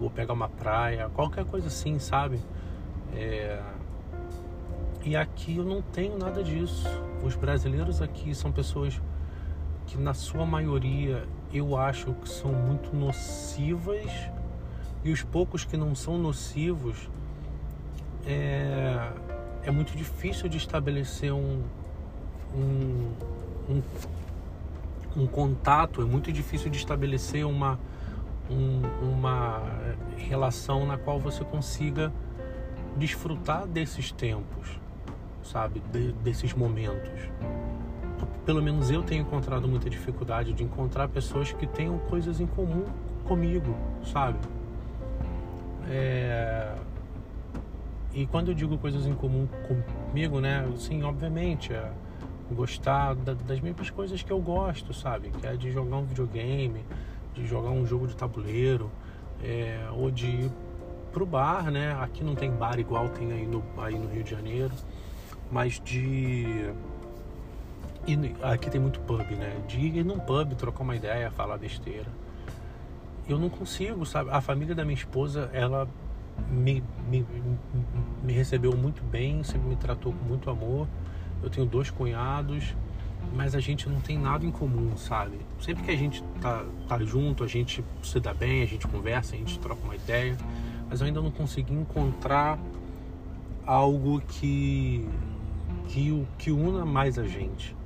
ou 0.00 0.10
pegar 0.10 0.32
uma 0.32 0.48
praia, 0.48 1.08
qualquer 1.14 1.44
coisa 1.44 1.68
assim, 1.68 1.98
sabe? 1.98 2.40
É... 3.14 3.62
E 5.04 5.14
aqui 5.14 5.58
eu 5.58 5.64
não 5.64 5.80
tenho 5.80 6.18
nada 6.18 6.42
disso. 6.42 6.88
Os 7.22 7.36
brasileiros 7.36 8.02
aqui 8.02 8.34
são 8.34 8.50
pessoas 8.50 9.00
que, 9.86 9.96
na 9.96 10.12
sua 10.12 10.44
maioria, 10.44 11.24
eu 11.52 11.76
acho 11.76 12.12
que 12.14 12.28
são 12.28 12.52
muito 12.52 12.94
nocivas, 12.94 14.10
e 15.04 15.12
os 15.12 15.22
poucos 15.22 15.64
que 15.64 15.76
não 15.76 15.94
são 15.94 16.18
nocivos, 16.18 17.08
é, 18.26 19.12
é 19.62 19.70
muito 19.70 19.96
difícil 19.96 20.48
de 20.48 20.56
estabelecer 20.56 21.32
um, 21.32 21.62
um, 22.52 23.12
um, 23.70 23.82
um 25.16 25.26
contato, 25.28 26.02
é 26.02 26.04
muito 26.04 26.32
difícil 26.32 26.68
de 26.68 26.78
estabelecer 26.78 27.46
uma, 27.46 27.78
um, 28.50 28.82
uma 29.02 29.62
relação 30.16 30.86
na 30.86 30.96
qual 30.96 31.18
você 31.18 31.44
consiga 31.44 32.12
desfrutar 32.96 33.66
desses 33.66 34.10
tempos, 34.10 34.80
sabe, 35.42 35.82
de, 35.92 36.12
desses 36.12 36.52
momentos. 36.54 37.30
pelo 38.44 38.62
menos 38.62 38.90
eu 38.90 39.02
tenho 39.02 39.22
encontrado 39.22 39.68
muita 39.68 39.90
dificuldade 39.90 40.52
de 40.52 40.62
encontrar 40.62 41.08
pessoas 41.08 41.52
que 41.52 41.66
tenham 41.66 41.98
coisas 41.98 42.40
em 42.40 42.46
comum 42.46 42.84
comigo, 43.24 43.76
sabe? 44.04 44.38
É... 45.88 46.74
E 48.14 48.26
quando 48.26 48.48
eu 48.48 48.54
digo 48.54 48.78
coisas 48.78 49.06
em 49.06 49.14
comum 49.14 49.46
comigo, 50.08 50.40
né? 50.40 50.66
Sim, 50.78 51.02
obviamente, 51.02 51.72
é 51.72 51.92
gostar 52.50 53.14
das 53.14 53.60
mesmas 53.60 53.90
coisas 53.90 54.22
que 54.22 54.32
eu 54.32 54.40
gosto, 54.40 54.94
sabe? 54.94 55.30
Que 55.30 55.46
é 55.46 55.56
de 55.56 55.70
jogar 55.70 55.96
um 55.96 56.04
videogame, 56.04 56.84
de 57.36 57.46
jogar 57.46 57.70
um 57.70 57.86
jogo 57.86 58.06
de 58.06 58.16
tabuleiro, 58.16 58.90
é... 59.42 59.86
ou 59.92 60.10
de 60.10 60.26
ir 60.26 60.50
pro 61.12 61.24
bar, 61.24 61.70
né? 61.70 61.96
Aqui 62.00 62.24
não 62.24 62.34
tem 62.34 62.50
bar 62.50 62.78
igual 62.78 63.08
tem 63.10 63.32
aí 63.32 63.46
no, 63.46 63.62
aí 63.78 63.98
no 63.98 64.08
Rio 64.08 64.24
de 64.24 64.30
Janeiro, 64.30 64.72
mas 65.50 65.80
de 65.84 66.72
e 68.06 68.16
aqui 68.40 68.70
tem 68.70 68.80
muito 68.80 69.00
pub, 69.00 69.28
né? 69.32 69.56
De 69.66 69.80
ir 69.80 70.04
num 70.04 70.18
pub, 70.18 70.54
trocar 70.54 70.84
uma 70.84 70.94
ideia, 70.94 71.28
falar 71.30 71.58
besteira. 71.58 72.06
Eu 73.28 73.36
não 73.36 73.48
consigo, 73.48 74.06
sabe? 74.06 74.30
A 74.30 74.40
família 74.40 74.76
da 74.76 74.84
minha 74.84 74.94
esposa, 74.94 75.50
ela 75.52 75.88
me, 76.48 76.84
me, 77.08 77.26
me 78.22 78.32
recebeu 78.32 78.76
muito 78.76 79.02
bem, 79.02 79.42
sempre 79.42 79.68
me 79.68 79.76
tratou 79.76 80.12
com 80.12 80.24
muito 80.24 80.48
amor. 80.48 80.86
Eu 81.42 81.50
tenho 81.50 81.66
dois 81.66 81.90
cunhados, 81.90 82.76
mas 83.34 83.54
a 83.54 83.60
gente 83.60 83.88
não 83.88 84.00
tem 84.00 84.18
nada 84.18 84.44
em 84.44 84.50
comum, 84.50 84.96
sabe? 84.96 85.38
Sempre 85.60 85.84
que 85.84 85.90
a 85.90 85.96
gente 85.96 86.22
tá, 86.40 86.64
tá 86.88 86.98
junto, 87.02 87.44
a 87.44 87.46
gente 87.46 87.84
se 88.02 88.20
dá 88.20 88.32
bem, 88.32 88.62
a 88.62 88.66
gente 88.66 88.86
conversa, 88.86 89.34
a 89.34 89.38
gente 89.38 89.58
troca 89.58 89.82
uma 89.84 89.94
ideia, 89.94 90.36
mas 90.88 91.00
eu 91.00 91.06
ainda 91.06 91.20
não 91.20 91.30
consegui 91.30 91.74
encontrar 91.74 92.58
algo 93.66 94.20
que, 94.20 95.06
que, 95.88 96.26
que 96.38 96.50
una 96.52 96.84
mais 96.84 97.18
a 97.18 97.26
gente. 97.26 97.76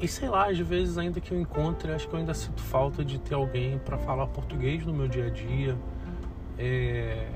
E 0.00 0.06
sei 0.06 0.28
lá, 0.28 0.48
às 0.48 0.58
vezes 0.58 0.96
ainda 0.96 1.20
que 1.20 1.32
eu 1.32 1.40
encontre, 1.40 1.90
acho 1.90 2.06
que 2.06 2.14
eu 2.14 2.20
ainda 2.20 2.32
sinto 2.32 2.62
falta 2.62 3.04
de 3.04 3.18
ter 3.18 3.34
alguém 3.34 3.78
para 3.78 3.98
falar 3.98 4.28
português 4.28 4.86
no 4.86 4.94
meu 4.94 5.08
dia 5.08 5.26
a 5.26 5.30
dia. 5.30 5.76
É... 6.56 7.28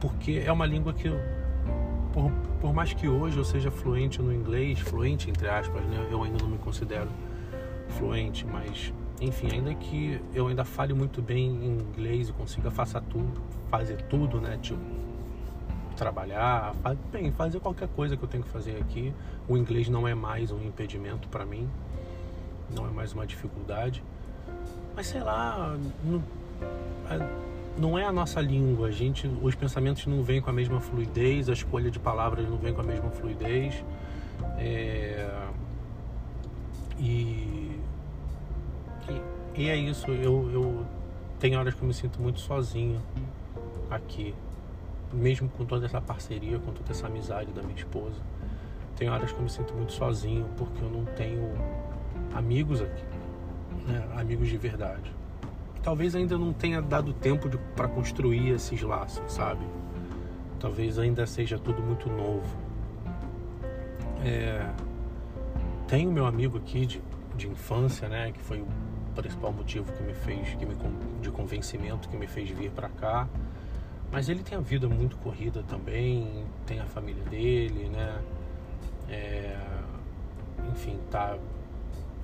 Porque 0.00 0.42
é 0.44 0.50
uma 0.50 0.64
língua 0.64 0.94
que, 0.94 1.10
por, 2.12 2.30
por 2.60 2.72
mais 2.72 2.92
que 2.92 3.08
hoje 3.08 3.38
eu 3.38 3.44
seja 3.44 3.70
fluente 3.70 4.20
no 4.20 4.32
inglês, 4.32 4.78
fluente 4.78 5.30
entre 5.30 5.48
aspas, 5.48 5.82
né? 5.84 6.08
eu 6.10 6.22
ainda 6.22 6.38
não 6.42 6.50
me 6.50 6.58
considero 6.58 7.08
fluente, 7.88 8.46
mas 8.46 8.92
enfim, 9.20 9.48
ainda 9.52 9.72
que 9.74 10.20
eu 10.34 10.48
ainda 10.48 10.64
fale 10.64 10.92
muito 10.92 11.22
bem 11.22 11.46
em 11.46 11.78
inglês 11.78 12.28
e 12.28 12.32
consiga 12.32 12.70
fazer 12.70 13.00
tudo, 13.02 13.40
fazer 13.70 14.02
tudo, 14.02 14.40
né? 14.40 14.58
Tipo, 14.60 14.80
trabalhar, 15.96 16.74
bem, 17.12 17.30
fazer 17.30 17.60
qualquer 17.60 17.88
coisa 17.88 18.16
que 18.16 18.24
eu 18.24 18.28
tenho 18.28 18.42
que 18.42 18.50
fazer 18.50 18.76
aqui. 18.78 19.14
O 19.48 19.56
inglês 19.56 19.88
não 19.88 20.08
é 20.08 20.14
mais 20.14 20.50
um 20.50 20.60
impedimento 20.62 21.28
para 21.28 21.46
mim, 21.46 21.68
não 22.74 22.86
é 22.86 22.90
mais 22.90 23.12
uma 23.12 23.24
dificuldade. 23.24 24.02
Mas 24.96 25.06
sei 25.06 25.22
lá, 25.22 25.76
não, 26.04 26.22
não 27.76 27.98
é 27.98 28.04
a 28.04 28.12
nossa 28.12 28.40
língua. 28.40 28.88
A 28.88 28.90
gente, 28.90 29.26
os 29.42 29.54
pensamentos 29.54 30.06
não 30.06 30.22
vêm 30.22 30.40
com 30.40 30.50
a 30.50 30.52
mesma 30.52 30.80
fluidez, 30.80 31.48
a 31.48 31.52
escolha 31.52 31.90
de 31.90 31.98
palavras 31.98 32.48
não 32.48 32.56
vem 32.56 32.72
com 32.72 32.80
a 32.80 32.84
mesma 32.84 33.10
fluidez. 33.10 33.84
É, 34.58 35.28
e, 36.98 37.78
e, 39.08 39.22
e 39.56 39.68
é 39.68 39.76
isso. 39.76 40.10
Eu, 40.10 40.50
eu 40.52 40.86
tem 41.38 41.56
horas 41.56 41.74
que 41.74 41.82
eu 41.82 41.88
me 41.88 41.94
sinto 41.94 42.20
muito 42.20 42.40
sozinho 42.40 43.00
aqui 43.90 44.34
mesmo 45.12 45.48
com 45.50 45.64
toda 45.64 45.86
essa 45.86 46.00
parceria, 46.00 46.58
com 46.58 46.72
toda 46.72 46.90
essa 46.90 47.06
amizade 47.06 47.52
da 47.52 47.62
minha 47.62 47.76
esposa, 47.76 48.20
tem 48.96 49.08
horas 49.08 49.30
que 49.30 49.38
eu 49.38 49.42
me 49.42 49.50
sinto 49.50 49.74
muito 49.74 49.92
sozinho 49.92 50.46
porque 50.56 50.82
eu 50.82 50.90
não 50.90 51.04
tenho 51.04 51.52
amigos 52.34 52.80
aqui, 52.80 53.04
né? 53.86 54.08
amigos 54.16 54.48
de 54.48 54.56
verdade. 54.56 55.12
Talvez 55.82 56.14
ainda 56.14 56.38
não 56.38 56.52
tenha 56.52 56.80
dado 56.80 57.12
tempo 57.12 57.48
para 57.74 57.88
construir 57.88 58.50
esses 58.50 58.80
laços, 58.82 59.32
sabe? 59.32 59.66
Talvez 60.60 60.98
ainda 60.98 61.26
seja 61.26 61.58
tudo 61.58 61.82
muito 61.82 62.08
novo. 62.08 62.56
É... 64.24 64.70
Tenho 65.88 66.12
meu 66.12 66.24
amigo 66.24 66.58
aqui 66.58 66.86
de, 66.86 67.02
de 67.36 67.48
infância, 67.48 68.08
né? 68.08 68.30
Que 68.32 68.40
foi 68.40 68.60
o 68.60 68.66
principal 69.14 69.52
motivo 69.52 69.92
que 69.92 70.02
me 70.02 70.14
fez, 70.14 70.54
que 70.54 70.64
me, 70.64 70.76
de 71.20 71.30
convencimento 71.30 72.08
que 72.08 72.16
me 72.16 72.26
fez 72.26 72.48
vir 72.50 72.70
para 72.70 72.88
cá 72.88 73.28
mas 74.12 74.28
ele 74.28 74.42
tem 74.42 74.58
a 74.58 74.60
vida 74.60 74.86
muito 74.86 75.16
corrida 75.16 75.62
também, 75.62 76.44
tem 76.66 76.78
a 76.78 76.84
família 76.84 77.24
dele, 77.24 77.88
né? 77.88 78.22
É, 79.08 79.58
enfim, 80.70 80.98
tá, 81.10 81.38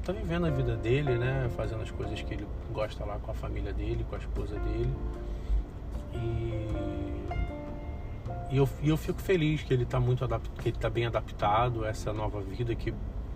tá 0.08 0.12
vivendo 0.14 0.46
a 0.46 0.50
vida 0.50 0.74
dele, 0.74 1.18
né? 1.18 1.50
Fazendo 1.54 1.82
as 1.82 1.90
coisas 1.90 2.22
que 2.22 2.32
ele 2.32 2.46
gosta 2.72 3.04
lá 3.04 3.18
com 3.18 3.30
a 3.30 3.34
família 3.34 3.74
dele, 3.74 4.06
com 4.08 4.16
a 4.16 4.18
esposa 4.18 4.58
dele. 4.58 4.90
E, 6.14 6.64
e, 8.50 8.56
eu, 8.56 8.66
e 8.80 8.88
eu 8.88 8.96
fico 8.96 9.20
feliz 9.20 9.62
que 9.62 9.74
ele 9.74 9.84
tá 9.84 10.00
muito 10.00 10.24
adapt, 10.24 10.48
que 10.62 10.70
ele 10.70 10.78
tá 10.78 10.88
bem 10.88 11.04
adaptado 11.04 11.84
a 11.84 11.88
essa 11.88 12.10
nova 12.10 12.40
vida 12.40 12.74
que, 12.74 12.94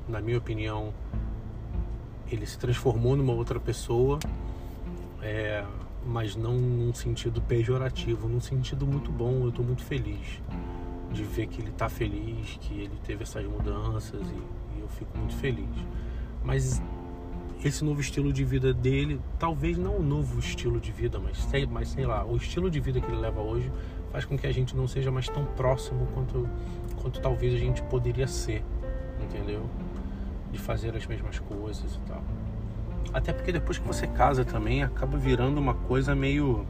na 0.08 0.22
minha 0.22 0.38
opinião, 0.38 0.94
ele 2.30 2.46
se 2.46 2.58
transformou 2.58 3.16
numa 3.16 3.34
outra 3.34 3.60
pessoa. 3.60 4.18
É, 5.20 5.62
mas 6.06 6.34
não 6.34 6.54
num 6.54 6.94
sentido 6.94 7.42
pejorativo, 7.42 8.26
num 8.26 8.40
sentido 8.40 8.86
muito 8.86 9.12
bom. 9.12 9.42
Eu 9.42 9.50
estou 9.50 9.64
muito 9.64 9.84
feliz 9.84 10.40
de 11.12 11.22
ver 11.22 11.48
que 11.48 11.60
ele 11.60 11.68
está 11.68 11.90
feliz, 11.90 12.56
que 12.62 12.72
ele 12.72 12.98
teve 13.04 13.24
essas 13.24 13.44
mudanças 13.44 14.22
e, 14.22 14.78
e, 14.78 14.80
eu 14.80 14.88
fico 14.88 15.18
muito 15.18 15.36
feliz. 15.36 15.68
Mas 16.44 16.82
esse 17.64 17.84
novo 17.84 18.00
estilo 18.00 18.32
de 18.32 18.44
vida 18.44 18.72
dele, 18.72 19.20
talvez 19.38 19.78
não 19.78 19.96
o 19.96 20.02
novo 20.02 20.38
estilo 20.38 20.80
de 20.80 20.90
vida, 20.90 21.18
mas 21.18 21.38
sei, 21.38 21.66
mas 21.66 21.88
sei 21.88 22.06
lá, 22.06 22.24
o 22.24 22.36
estilo 22.36 22.70
de 22.70 22.80
vida 22.80 23.00
que 23.00 23.06
ele 23.06 23.20
leva 23.20 23.40
hoje 23.40 23.70
faz 24.10 24.24
com 24.24 24.36
que 24.36 24.46
a 24.46 24.52
gente 24.52 24.76
não 24.76 24.88
seja 24.88 25.10
mais 25.10 25.28
tão 25.28 25.44
próximo 25.44 26.06
quanto, 26.12 26.48
quanto 27.00 27.20
talvez 27.20 27.54
a 27.54 27.58
gente 27.58 27.82
poderia 27.84 28.26
ser, 28.26 28.64
entendeu? 29.22 29.64
De 30.50 30.58
fazer 30.58 30.94
as 30.96 31.06
mesmas 31.06 31.38
coisas 31.38 31.94
e 31.94 32.00
tal. 32.00 32.22
Até 33.12 33.32
porque 33.32 33.52
depois 33.52 33.78
que 33.78 33.86
você 33.86 34.06
casa 34.06 34.44
também 34.44 34.82
acaba 34.82 35.16
virando 35.16 35.58
uma 35.58 35.74
coisa 35.74 36.14
meio 36.14 36.66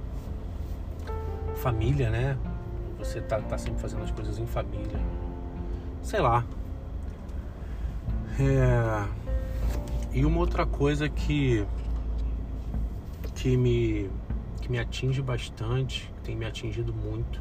família, 1.57 2.11
né? 2.11 2.37
Você 2.99 3.21
tá, 3.21 3.41
tá 3.41 3.57
sempre 3.57 3.81
fazendo 3.81 4.05
as 4.05 4.11
coisas 4.11 4.39
em 4.39 4.47
família. 4.47 5.01
Sei 6.03 6.21
lá. 6.21 6.45
É... 8.39 9.32
E 10.15 10.27
uma 10.27 10.39
outra 10.41 10.67
coisa 10.67 11.09
que 11.09 11.67
que 13.35 13.57
me 13.57 14.11
que 14.61 14.71
me 14.71 14.79
atinge 14.79 15.23
bastante, 15.23 16.13
que 16.17 16.23
tem 16.23 16.37
me 16.37 16.45
atingido 16.45 16.93
muito, 16.93 17.41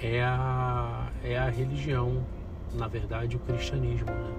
é 0.00 0.22
a 0.22 1.10
é 1.24 1.36
a 1.36 1.50
religião, 1.50 2.24
na 2.72 2.86
verdade, 2.86 3.36
o 3.36 3.40
cristianismo, 3.40 4.06
né? 4.06 4.32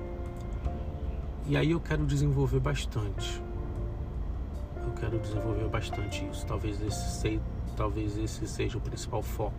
E 1.48 1.58
aí 1.58 1.72
eu 1.72 1.82
quero 1.82 2.06
desenvolver 2.06 2.60
bastante. 2.60 3.42
Eu 4.82 4.94
quero 4.94 5.20
desenvolver 5.20 5.68
bastante 5.68 6.26
isso. 6.32 6.46
Talvez 6.46 6.82
esse, 6.82 7.20
seja, 7.20 7.42
talvez 7.76 8.18
esse 8.18 8.48
seja 8.48 8.78
o 8.78 8.82
principal 8.82 9.22
foco 9.22 9.54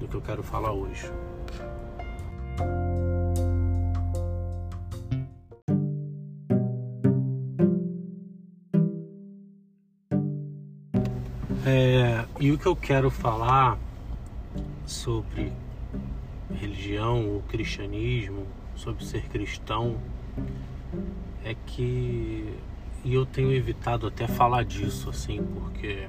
do 0.00 0.08
que 0.08 0.14
eu 0.14 0.20
quero 0.20 0.42
falar 0.42 0.72
hoje. 0.72 1.10
E 12.40 12.52
o 12.52 12.58
que 12.58 12.66
eu 12.66 12.76
quero 12.76 13.10
falar 13.10 13.76
sobre 14.86 15.52
religião, 16.54 17.36
o 17.36 17.42
cristianismo, 17.48 18.46
sobre 18.76 19.04
ser 19.04 19.22
cristão, 19.28 19.98
é 21.44 21.54
que 21.66 22.54
e 23.04 23.14
eu 23.14 23.24
tenho 23.24 23.52
evitado 23.52 24.06
até 24.06 24.26
falar 24.26 24.64
disso 24.64 25.10
assim, 25.10 25.42
porque 25.42 26.08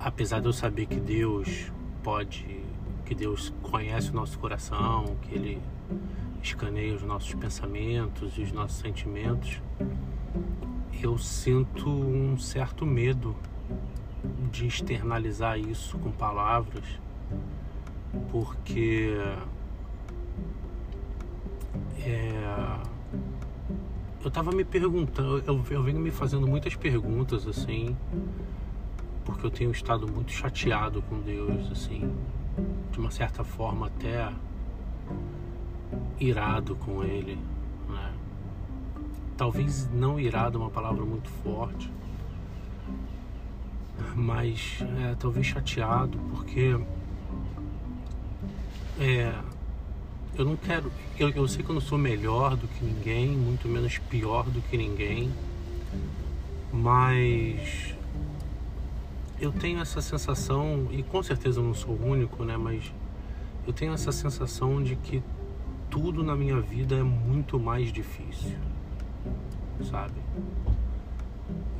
apesar 0.00 0.40
de 0.40 0.46
eu 0.46 0.52
saber 0.52 0.86
que 0.86 0.98
Deus 0.98 1.70
pode, 2.02 2.60
que 3.04 3.14
Deus 3.14 3.52
conhece 3.62 4.10
o 4.10 4.14
nosso 4.14 4.38
coração, 4.38 5.16
que 5.22 5.34
ele 5.34 5.62
escaneia 6.42 6.94
os 6.94 7.02
nossos 7.02 7.34
pensamentos 7.34 8.36
e 8.36 8.42
os 8.42 8.52
nossos 8.52 8.78
sentimentos, 8.78 9.60
eu 11.00 11.18
sinto 11.18 11.88
um 11.88 12.36
certo 12.38 12.84
medo 12.84 13.36
de 14.52 14.66
externalizar 14.66 15.58
isso 15.58 15.98
com 15.98 16.12
palavras, 16.12 16.84
porque 18.30 19.16
é, 21.98 22.78
eu 24.22 24.30
tava 24.30 24.52
me 24.52 24.62
perguntando, 24.62 25.42
eu, 25.46 25.64
eu 25.70 25.82
venho 25.82 25.98
me 25.98 26.10
fazendo 26.10 26.46
muitas 26.46 26.76
perguntas 26.76 27.46
assim, 27.46 27.96
porque 29.24 29.46
eu 29.46 29.50
tenho 29.50 29.70
estado 29.70 30.06
muito 30.06 30.30
chateado 30.30 31.00
com 31.02 31.18
Deus, 31.20 31.72
assim, 31.72 32.14
de 32.90 32.98
uma 32.98 33.10
certa 33.10 33.42
forma 33.42 33.86
até 33.86 34.30
irado 36.20 36.76
com 36.76 37.02
ele, 37.02 37.38
né? 37.88 38.12
Talvez 39.34 39.90
não 39.90 40.20
irado 40.20 40.58
é 40.58 40.60
uma 40.60 40.70
palavra 40.70 41.04
muito 41.06 41.30
forte, 41.42 41.90
mas 44.14 44.78
é, 45.00 45.14
talvez 45.18 45.46
chateado 45.46 46.18
porque 46.30 46.76
é, 48.98 49.34
eu 50.36 50.44
não 50.44 50.56
quero. 50.56 50.92
Eu, 51.18 51.30
eu 51.30 51.48
sei 51.48 51.62
que 51.62 51.70
eu 51.70 51.74
não 51.74 51.80
sou 51.80 51.98
melhor 51.98 52.56
do 52.56 52.66
que 52.68 52.84
ninguém, 52.84 53.28
muito 53.28 53.68
menos 53.68 53.98
pior 53.98 54.48
do 54.48 54.62
que 54.62 54.76
ninguém, 54.76 55.32
mas 56.72 57.94
eu 59.40 59.52
tenho 59.52 59.80
essa 59.80 60.00
sensação, 60.00 60.88
e 60.90 61.02
com 61.02 61.22
certeza 61.22 61.60
eu 61.60 61.64
não 61.64 61.74
sou 61.74 61.94
o 61.94 62.06
único, 62.06 62.44
né? 62.44 62.56
Mas 62.56 62.92
eu 63.66 63.72
tenho 63.72 63.92
essa 63.92 64.12
sensação 64.12 64.82
de 64.82 64.96
que 64.96 65.22
tudo 65.90 66.22
na 66.22 66.34
minha 66.34 66.60
vida 66.60 66.94
é 66.94 67.02
muito 67.02 67.58
mais 67.58 67.92
difícil, 67.92 68.56
sabe? 69.90 70.14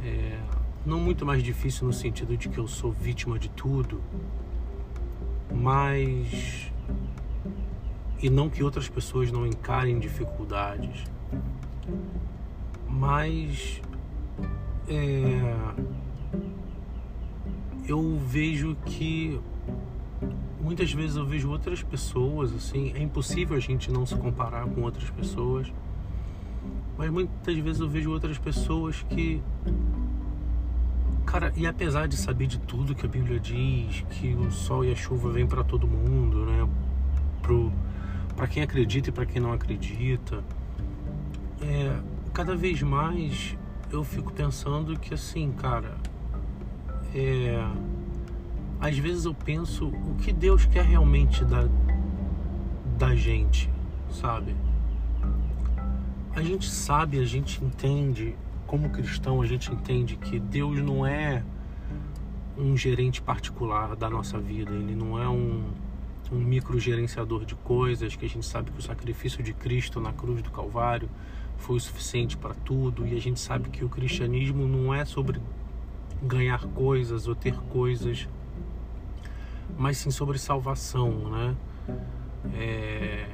É, 0.04 0.38
não 0.84 0.98
muito 0.98 1.24
mais 1.24 1.42
difícil 1.42 1.86
no 1.86 1.92
sentido 1.92 2.36
de 2.36 2.48
que 2.48 2.58
eu 2.58 2.66
sou 2.66 2.92
vítima 2.92 3.38
de 3.38 3.48
tudo, 3.50 4.00
mas 5.50 6.70
e 8.20 8.30
não 8.30 8.48
que 8.48 8.62
outras 8.62 8.88
pessoas 8.88 9.32
não 9.32 9.46
encarem 9.46 9.98
dificuldades, 9.98 11.04
mas 12.88 13.80
é, 14.88 15.54
eu 17.86 18.18
vejo 18.18 18.76
que 18.84 19.40
muitas 20.60 20.92
vezes 20.92 21.16
eu 21.16 21.26
vejo 21.26 21.50
outras 21.50 21.82
pessoas 21.82 22.54
assim, 22.54 22.92
é 22.94 23.02
impossível 23.02 23.56
a 23.56 23.60
gente 23.60 23.90
não 23.90 24.06
se 24.06 24.14
comparar 24.14 24.66
com 24.66 24.82
outras 24.82 25.10
pessoas, 25.10 25.72
mas 26.96 27.10
muitas 27.10 27.58
vezes 27.58 27.80
eu 27.80 27.88
vejo 27.88 28.10
outras 28.10 28.38
pessoas 28.38 29.02
que 29.10 29.42
Cara, 31.26 31.52
e 31.56 31.66
apesar 31.66 32.06
de 32.08 32.16
saber 32.16 32.46
de 32.46 32.58
tudo 32.58 32.94
que 32.94 33.06
a 33.06 33.08
Bíblia 33.08 33.38
diz, 33.38 34.04
que 34.10 34.34
o 34.34 34.50
sol 34.50 34.84
e 34.84 34.92
a 34.92 34.94
chuva 34.96 35.30
vêm 35.30 35.46
para 35.46 35.64
todo 35.64 35.86
mundo, 35.86 36.44
né? 36.44 36.68
Pro, 37.40 37.72
para 38.36 38.46
quem 38.46 38.62
acredita 38.62 39.08
e 39.08 39.12
para 39.12 39.24
quem 39.24 39.40
não 39.40 39.52
acredita. 39.52 40.42
É, 41.60 41.96
cada 42.32 42.56
vez 42.56 42.82
mais 42.82 43.56
eu 43.90 44.02
fico 44.02 44.32
pensando 44.32 44.98
que 44.98 45.14
assim, 45.14 45.52
cara, 45.52 45.96
é, 47.14 47.62
às 48.80 48.98
vezes 48.98 49.24
eu 49.24 49.34
penso 49.34 49.86
o 49.86 50.16
que 50.20 50.32
Deus 50.32 50.64
quer 50.64 50.84
realmente 50.84 51.44
da, 51.44 51.68
da 52.98 53.14
gente, 53.14 53.70
sabe? 54.10 54.56
A 56.34 56.42
gente 56.42 56.68
sabe, 56.68 57.18
a 57.18 57.24
gente 57.24 57.62
entende, 57.62 58.34
como 58.72 58.88
cristão, 58.88 59.42
a 59.42 59.46
gente 59.46 59.70
entende 59.70 60.16
que 60.16 60.40
Deus 60.40 60.78
não 60.78 61.04
é 61.06 61.44
um 62.56 62.74
gerente 62.74 63.20
particular 63.20 63.94
da 63.94 64.08
nossa 64.08 64.38
vida, 64.38 64.72
ele 64.72 64.94
não 64.94 65.22
é 65.22 65.28
um 65.28 65.62
um 66.32 66.38
microgerenciador 66.38 67.44
de 67.44 67.54
coisas, 67.54 68.16
que 68.16 68.24
a 68.24 68.28
gente 68.30 68.46
sabe 68.46 68.70
que 68.70 68.78
o 68.78 68.82
sacrifício 68.82 69.42
de 69.42 69.52
Cristo 69.52 70.00
na 70.00 70.10
cruz 70.14 70.40
do 70.40 70.50
Calvário 70.50 71.06
foi 71.58 71.76
o 71.76 71.80
suficiente 71.80 72.38
para 72.38 72.54
tudo, 72.54 73.06
e 73.06 73.14
a 73.14 73.20
gente 73.20 73.38
sabe 73.38 73.68
que 73.68 73.84
o 73.84 73.90
cristianismo 73.90 74.66
não 74.66 74.94
é 74.94 75.04
sobre 75.04 75.38
ganhar 76.22 76.64
coisas 76.68 77.28
ou 77.28 77.34
ter 77.34 77.54
coisas, 77.68 78.26
mas 79.76 79.98
sim 79.98 80.10
sobre 80.10 80.38
salvação, 80.38 81.10
né? 81.28 81.56
É... 82.54 83.28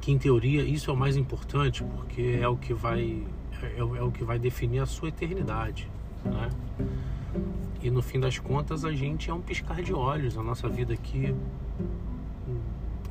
Que 0.00 0.10
em 0.10 0.18
teoria 0.18 0.64
isso 0.64 0.90
é 0.90 0.92
o 0.92 0.96
mais 0.96 1.16
importante, 1.16 1.84
porque 1.84 2.40
é 2.42 2.48
o 2.48 2.56
que 2.56 2.74
vai 2.74 3.24
é, 3.66 3.78
é 3.78 4.02
o 4.02 4.10
que 4.10 4.24
vai 4.24 4.38
definir 4.38 4.80
a 4.80 4.86
sua 4.86 5.08
eternidade, 5.08 5.90
né? 6.24 6.50
E 7.82 7.90
no 7.90 8.02
fim 8.02 8.18
das 8.18 8.38
contas 8.38 8.84
a 8.84 8.92
gente 8.92 9.30
é 9.30 9.34
um 9.34 9.40
piscar 9.40 9.82
de 9.82 9.94
olhos, 9.94 10.36
a 10.36 10.42
nossa 10.42 10.68
vida 10.68 10.94
aqui 10.94 11.34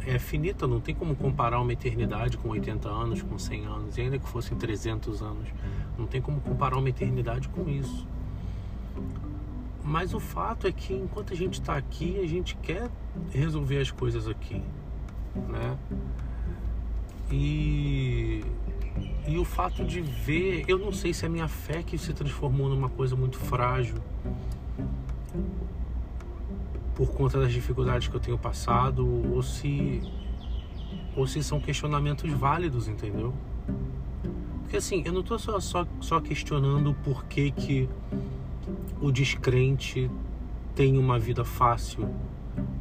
é 0.05 0.17
finita, 0.17 0.65
não 0.65 0.79
tem 0.79 0.95
como 0.95 1.15
comparar 1.15 1.59
uma 1.59 1.73
eternidade 1.73 2.37
com 2.37 2.49
80 2.49 2.87
anos, 2.87 3.21
com 3.21 3.37
100 3.37 3.65
anos, 3.65 3.97
e 3.97 4.01
ainda 4.01 4.17
que 4.17 4.27
fossem 4.27 4.57
300 4.57 5.21
anos, 5.21 5.49
não 5.97 6.05
tem 6.05 6.21
como 6.21 6.39
comparar 6.39 6.77
uma 6.77 6.89
eternidade 6.89 7.49
com 7.49 7.69
isso. 7.69 8.07
Mas 9.83 10.13
o 10.13 10.19
fato 10.19 10.67
é 10.67 10.71
que 10.71 10.93
enquanto 10.93 11.33
a 11.33 11.35
gente 11.35 11.59
está 11.61 11.77
aqui, 11.77 12.19
a 12.19 12.27
gente 12.27 12.55
quer 12.57 12.89
resolver 13.31 13.79
as 13.79 13.91
coisas 13.91 14.27
aqui, 14.27 14.61
né? 15.47 15.77
E, 17.31 18.43
e 19.27 19.37
o 19.37 19.43
fato 19.43 19.83
de 19.83 20.01
ver, 20.01 20.65
eu 20.67 20.77
não 20.77 20.91
sei 20.91 21.13
se 21.13 21.25
é 21.25 21.27
a 21.27 21.31
minha 21.31 21.47
fé 21.47 21.83
que 21.83 21.97
se 21.97 22.13
transformou 22.13 22.69
numa 22.69 22.89
coisa 22.89 23.15
muito 23.15 23.37
frágil 23.37 23.97
por 26.95 27.11
conta 27.11 27.39
das 27.39 27.51
dificuldades 27.51 28.07
que 28.07 28.15
eu 28.15 28.19
tenho 28.19 28.37
passado 28.37 29.05
ou 29.31 29.43
se 29.43 30.01
ou 31.15 31.25
se 31.25 31.43
são 31.43 31.59
questionamentos 31.59 32.31
válidos, 32.31 32.87
entendeu? 32.87 33.33
Porque 34.61 34.77
assim, 34.77 35.01
eu 35.05 35.13
não 35.13 35.21
estou 35.21 35.39
só, 35.39 35.59
só, 35.59 35.87
só 35.99 36.19
questionando 36.19 36.93
por 37.03 37.25
que, 37.25 37.49
que 37.51 37.89
o 39.01 39.11
descrente 39.11 40.11
tem 40.75 40.97
uma 40.97 41.17
vida 41.17 41.43
fácil, 41.43 42.07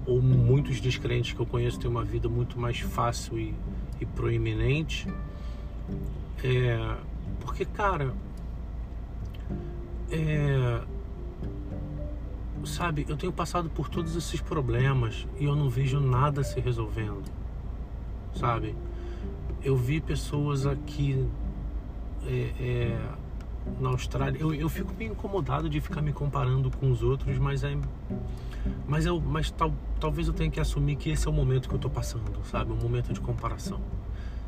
ou 0.04 0.20
muitos 0.20 0.80
descrentes 0.80 1.32
que 1.32 1.40
eu 1.40 1.46
conheço 1.46 1.78
têm 1.78 1.90
uma 1.90 2.04
vida 2.04 2.28
muito 2.28 2.58
mais 2.58 2.78
fácil 2.80 3.38
e, 3.38 3.54
e 4.00 4.04
proeminente. 4.04 5.08
É, 6.42 6.96
porque, 7.40 7.64
cara, 7.64 8.12
é, 10.10 10.80
sabe, 12.64 13.06
eu 13.08 13.16
tenho 13.16 13.32
passado 13.32 13.70
por 13.70 13.88
todos 13.88 14.16
esses 14.16 14.40
problemas 14.40 15.26
e 15.38 15.44
eu 15.44 15.54
não 15.54 15.68
vejo 15.68 16.00
nada 16.00 16.42
se 16.44 16.60
resolvendo, 16.60 17.24
sabe? 18.34 18.74
Eu 19.62 19.76
vi 19.76 20.00
pessoas 20.00 20.66
aqui 20.66 21.26
é, 22.26 22.52
é, 22.60 23.08
na 23.80 23.88
Austrália, 23.90 24.38
eu, 24.38 24.54
eu 24.54 24.68
fico 24.68 24.92
meio 24.94 25.12
incomodado 25.12 25.68
de 25.68 25.80
ficar 25.80 26.02
me 26.02 26.12
comparando 26.12 26.70
com 26.70 26.90
os 26.90 27.02
outros, 27.02 27.38
mas 27.38 27.64
é, 27.64 27.76
mas 28.86 29.06
eu, 29.06 29.20
mas 29.20 29.50
tal, 29.50 29.72
talvez 30.00 30.28
eu 30.28 30.34
tenha 30.34 30.50
que 30.50 30.60
assumir 30.60 30.96
que 30.96 31.10
esse 31.10 31.26
é 31.26 31.30
o 31.30 31.32
momento 31.32 31.68
que 31.68 31.74
eu 31.74 31.78
tô 31.78 31.90
passando, 31.90 32.44
sabe? 32.44 32.72
Um 32.72 32.76
momento 32.76 33.12
de 33.12 33.20
comparação. 33.20 33.80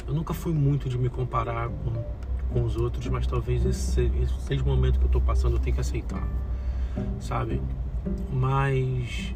Eu 0.07 0.15
nunca 0.15 0.33
fui 0.33 0.53
muito 0.53 0.89
de 0.89 0.97
me 0.97 1.09
comparar 1.09 1.69
com, 1.69 2.05
com 2.53 2.65
os 2.65 2.77
outros, 2.77 3.07
mas 3.09 3.27
talvez 3.27 3.65
esse, 3.65 4.11
esse 4.23 4.41
seja 4.41 4.63
o 4.63 4.67
momento 4.67 4.99
que 4.99 5.05
eu 5.05 5.11
tô 5.11 5.21
passando, 5.21 5.57
eu 5.57 5.61
tenho 5.61 5.75
que 5.75 5.81
aceitar, 5.81 6.27
sabe? 7.21 7.61
mas 8.33 9.35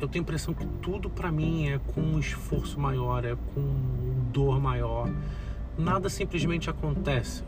eu 0.00 0.08
tenho 0.08 0.22
a 0.22 0.24
impressão 0.24 0.54
que 0.54 0.66
tudo 0.82 1.10
para 1.10 1.30
mim 1.30 1.68
é 1.68 1.78
com 1.78 2.00
um 2.00 2.18
esforço 2.18 2.78
maior, 2.80 3.24
é 3.24 3.36
com 3.54 3.62
dor 4.32 4.60
maior. 4.60 5.10
Nada 5.76 6.08
simplesmente 6.08 6.70
acontece, 6.70 7.44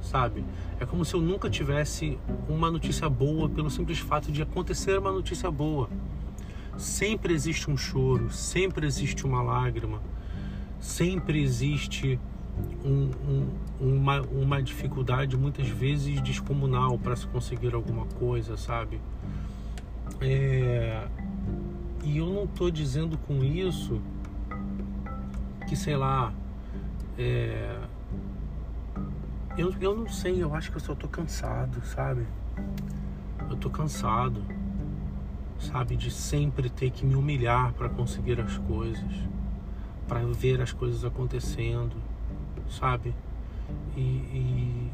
sabe? 0.00 0.44
É 0.78 0.86
como 0.86 1.04
se 1.04 1.14
eu 1.14 1.20
nunca 1.20 1.50
tivesse 1.50 2.18
uma 2.48 2.70
notícia 2.70 3.08
boa 3.08 3.48
pelo 3.48 3.70
simples 3.70 3.98
fato 3.98 4.30
de 4.30 4.42
acontecer 4.42 4.98
uma 4.98 5.12
notícia 5.12 5.50
boa. 5.50 5.88
Sempre 6.76 7.34
existe 7.34 7.68
um 7.70 7.76
choro, 7.76 8.30
sempre 8.30 8.86
existe 8.86 9.26
uma 9.26 9.42
lágrima, 9.42 10.00
sempre 10.80 11.42
existe 11.42 12.18
um, 12.84 13.10
um, 13.28 13.48
uma, 13.80 14.20
uma 14.22 14.62
dificuldade, 14.62 15.36
muitas 15.36 15.68
vezes 15.68 16.20
descomunal, 16.20 16.98
para 16.98 17.14
se 17.16 17.26
conseguir 17.26 17.74
alguma 17.74 18.06
coisa, 18.06 18.56
sabe? 18.56 19.00
É, 20.20 21.06
e 22.02 22.18
eu 22.18 22.26
não 22.26 22.44
estou 22.44 22.70
dizendo 22.70 23.16
com 23.18 23.44
isso 23.44 24.00
que, 25.68 25.76
sei 25.76 25.96
lá, 25.96 26.32
é, 27.18 27.78
eu, 29.56 29.74
eu 29.80 29.96
não 29.96 30.08
sei, 30.08 30.42
eu 30.42 30.54
acho 30.54 30.70
que 30.70 30.76
eu 30.76 30.80
só 30.80 30.94
tô 30.94 31.08
cansado, 31.08 31.84
sabe? 31.84 32.26
Eu 33.50 33.56
tô 33.56 33.68
cansado, 33.68 34.42
sabe? 35.58 35.96
De 35.96 36.10
sempre 36.10 36.70
ter 36.70 36.90
que 36.90 37.04
me 37.04 37.14
humilhar 37.14 37.72
para 37.72 37.88
conseguir 37.88 38.40
as 38.40 38.56
coisas, 38.58 39.12
para 40.08 40.20
ver 40.20 40.60
as 40.60 40.72
coisas 40.72 41.04
acontecendo, 41.04 41.94
sabe? 42.68 43.14
E, 43.94 44.00
e, 44.00 44.90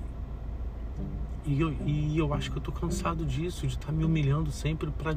e 1.47 1.61
eu, 1.61 1.73
e 1.87 2.19
eu 2.19 2.35
acho 2.35 2.51
que 2.51 2.59
eu 2.59 2.63
tô 2.63 2.73
cansado 2.73 3.25
disso, 3.25 3.67
de 3.67 3.75
estar 3.75 3.87
tá 3.87 3.93
me 3.93 4.05
humilhando 4.05 4.51
sempre 4.51 4.91
para 4.91 5.15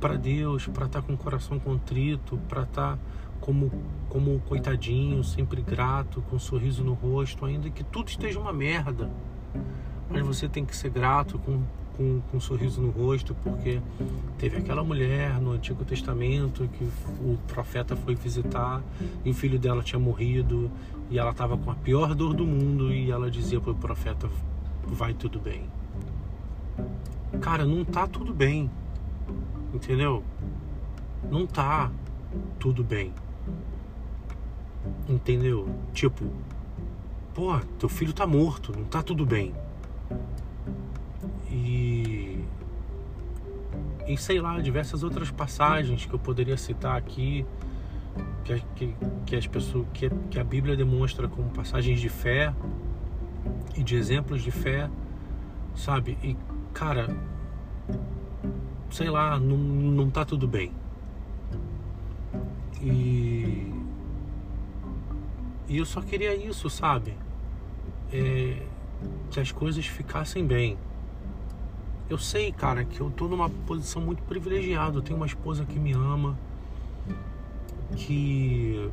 para 0.00 0.16
Deus, 0.16 0.66
para 0.66 0.86
estar 0.86 1.00
tá 1.00 1.06
com 1.06 1.12
o 1.14 1.16
coração 1.16 1.60
contrito, 1.60 2.36
para 2.48 2.62
estar 2.62 2.96
tá 2.96 2.98
como 3.40 3.70
como 4.08 4.40
coitadinho, 4.48 5.22
sempre 5.22 5.62
grato, 5.62 6.22
com 6.22 6.36
um 6.36 6.38
sorriso 6.38 6.82
no 6.84 6.92
rosto, 6.92 7.44
ainda 7.44 7.70
que 7.70 7.84
tudo 7.84 8.08
esteja 8.08 8.38
uma 8.38 8.52
merda. 8.52 9.10
Mas 10.10 10.26
você 10.26 10.48
tem 10.48 10.64
que 10.64 10.76
ser 10.76 10.90
grato 10.90 11.38
com 11.38 11.62
com, 11.96 12.20
com 12.30 12.36
um 12.36 12.40
sorriso 12.40 12.80
no 12.80 12.90
rosto, 12.90 13.34
porque 13.42 13.80
teve 14.38 14.56
aquela 14.56 14.82
mulher 14.82 15.40
no 15.40 15.52
Antigo 15.52 15.84
Testamento 15.84 16.68
que 16.68 16.84
o 16.84 17.38
profeta 17.46 17.96
foi 17.96 18.14
visitar 18.14 18.82
e 19.24 19.30
o 19.30 19.34
filho 19.34 19.58
dela 19.58 19.82
tinha 19.82 19.98
morrido 19.98 20.70
e 21.10 21.18
ela 21.18 21.30
estava 21.30 21.56
com 21.56 21.70
a 21.70 21.74
pior 21.74 22.14
dor 22.14 22.34
do 22.34 22.46
mundo 22.46 22.92
e 22.92 23.10
ela 23.10 23.30
dizia 23.30 23.60
para 23.60 23.72
o 23.72 23.74
profeta: 23.74 24.28
Vai 24.86 25.14
tudo 25.14 25.38
bem. 25.38 25.68
Cara, 27.40 27.64
não 27.64 27.84
tá 27.84 28.06
tudo 28.06 28.32
bem, 28.32 28.70
entendeu? 29.72 30.22
Não 31.30 31.46
tá 31.46 31.90
tudo 32.58 32.82
bem, 32.82 33.12
entendeu? 35.08 35.68
Tipo, 35.92 36.24
pô, 37.34 37.58
teu 37.78 37.88
filho 37.88 38.12
tá 38.12 38.26
morto, 38.26 38.72
não 38.76 38.84
tá 38.84 39.02
tudo 39.02 39.24
bem. 39.24 39.54
E 44.06 44.16
sei 44.16 44.40
lá, 44.40 44.58
diversas 44.60 45.02
outras 45.02 45.30
passagens 45.30 46.04
que 46.04 46.12
eu 46.12 46.18
poderia 46.18 46.56
citar 46.56 46.96
aqui, 46.96 47.46
que, 48.44 48.62
que, 48.74 48.96
que 49.26 49.36
as 49.36 49.46
pessoas. 49.46 49.86
Que, 49.92 50.10
que 50.30 50.38
a 50.38 50.44
Bíblia 50.44 50.76
demonstra 50.76 51.28
como 51.28 51.50
passagens 51.50 52.00
de 52.00 52.08
fé 52.08 52.52
e 53.76 53.82
de 53.82 53.96
exemplos 53.96 54.42
de 54.42 54.50
fé, 54.50 54.90
sabe? 55.74 56.18
E, 56.22 56.36
cara, 56.72 57.14
sei 58.90 59.08
lá, 59.08 59.38
não, 59.38 59.56
não 59.56 60.10
tá 60.10 60.24
tudo 60.24 60.46
bem. 60.46 60.72
E. 62.80 63.72
E 65.68 65.78
eu 65.78 65.86
só 65.86 66.02
queria 66.02 66.34
isso, 66.34 66.68
sabe? 66.68 67.16
É, 68.12 68.56
que 69.30 69.40
as 69.40 69.50
coisas 69.52 69.86
ficassem 69.86 70.46
bem. 70.46 70.76
Eu 72.12 72.18
sei, 72.18 72.52
cara, 72.52 72.84
que 72.84 73.00
eu 73.00 73.10
tô 73.10 73.26
numa 73.26 73.48
posição 73.48 74.02
muito 74.02 74.22
privilegiada. 74.24 74.98
Eu 74.98 75.00
tenho 75.00 75.16
uma 75.16 75.24
esposa 75.24 75.64
que 75.64 75.78
me 75.78 75.92
ama, 75.94 76.38
que. 77.96 78.90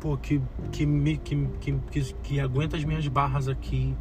Pô, 0.00 0.16
que, 0.16 0.42
que, 0.72 0.84
me, 0.84 1.16
que, 1.18 1.46
que, 1.60 1.78
que, 1.92 2.14
que 2.24 2.40
aguenta 2.40 2.76
as 2.76 2.82
minhas 2.82 3.06
barras 3.06 3.46
aqui, 3.46 3.94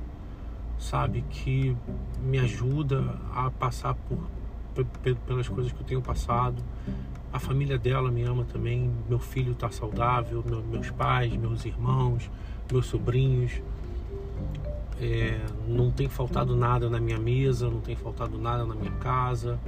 sabe? 0.79 1.23
Que 1.29 1.77
me 2.23 2.39
ajuda 2.39 3.15
a 3.36 3.51
passar 3.51 3.93
por, 3.93 4.17
pelas 5.27 5.47
coisas 5.47 5.71
que 5.71 5.79
eu 5.79 5.86
tenho 5.86 6.01
passado. 6.01 6.63
A 7.31 7.38
família 7.38 7.77
dela 7.77 8.10
me 8.10 8.23
ama 8.23 8.45
também. 8.45 8.91
Meu 9.07 9.19
filho 9.19 9.53
tá 9.53 9.69
saudável, 9.69 10.43
meu, 10.43 10.63
meus 10.63 10.89
pais, 10.89 11.31
meus 11.36 11.65
irmãos, 11.65 12.31
meus 12.71 12.88
sobrinhos. 12.88 13.62
É, 15.01 15.41
não 15.67 15.89
tem 15.89 16.07
faltado 16.07 16.55
nada 16.55 16.87
na 16.87 16.99
minha 16.99 17.17
mesa, 17.17 17.67
não 17.67 17.81
tem 17.81 17.95
faltado 17.95 18.37
nada 18.37 18.63
na 18.63 18.75
minha 18.75 18.91
casa. 18.91 19.59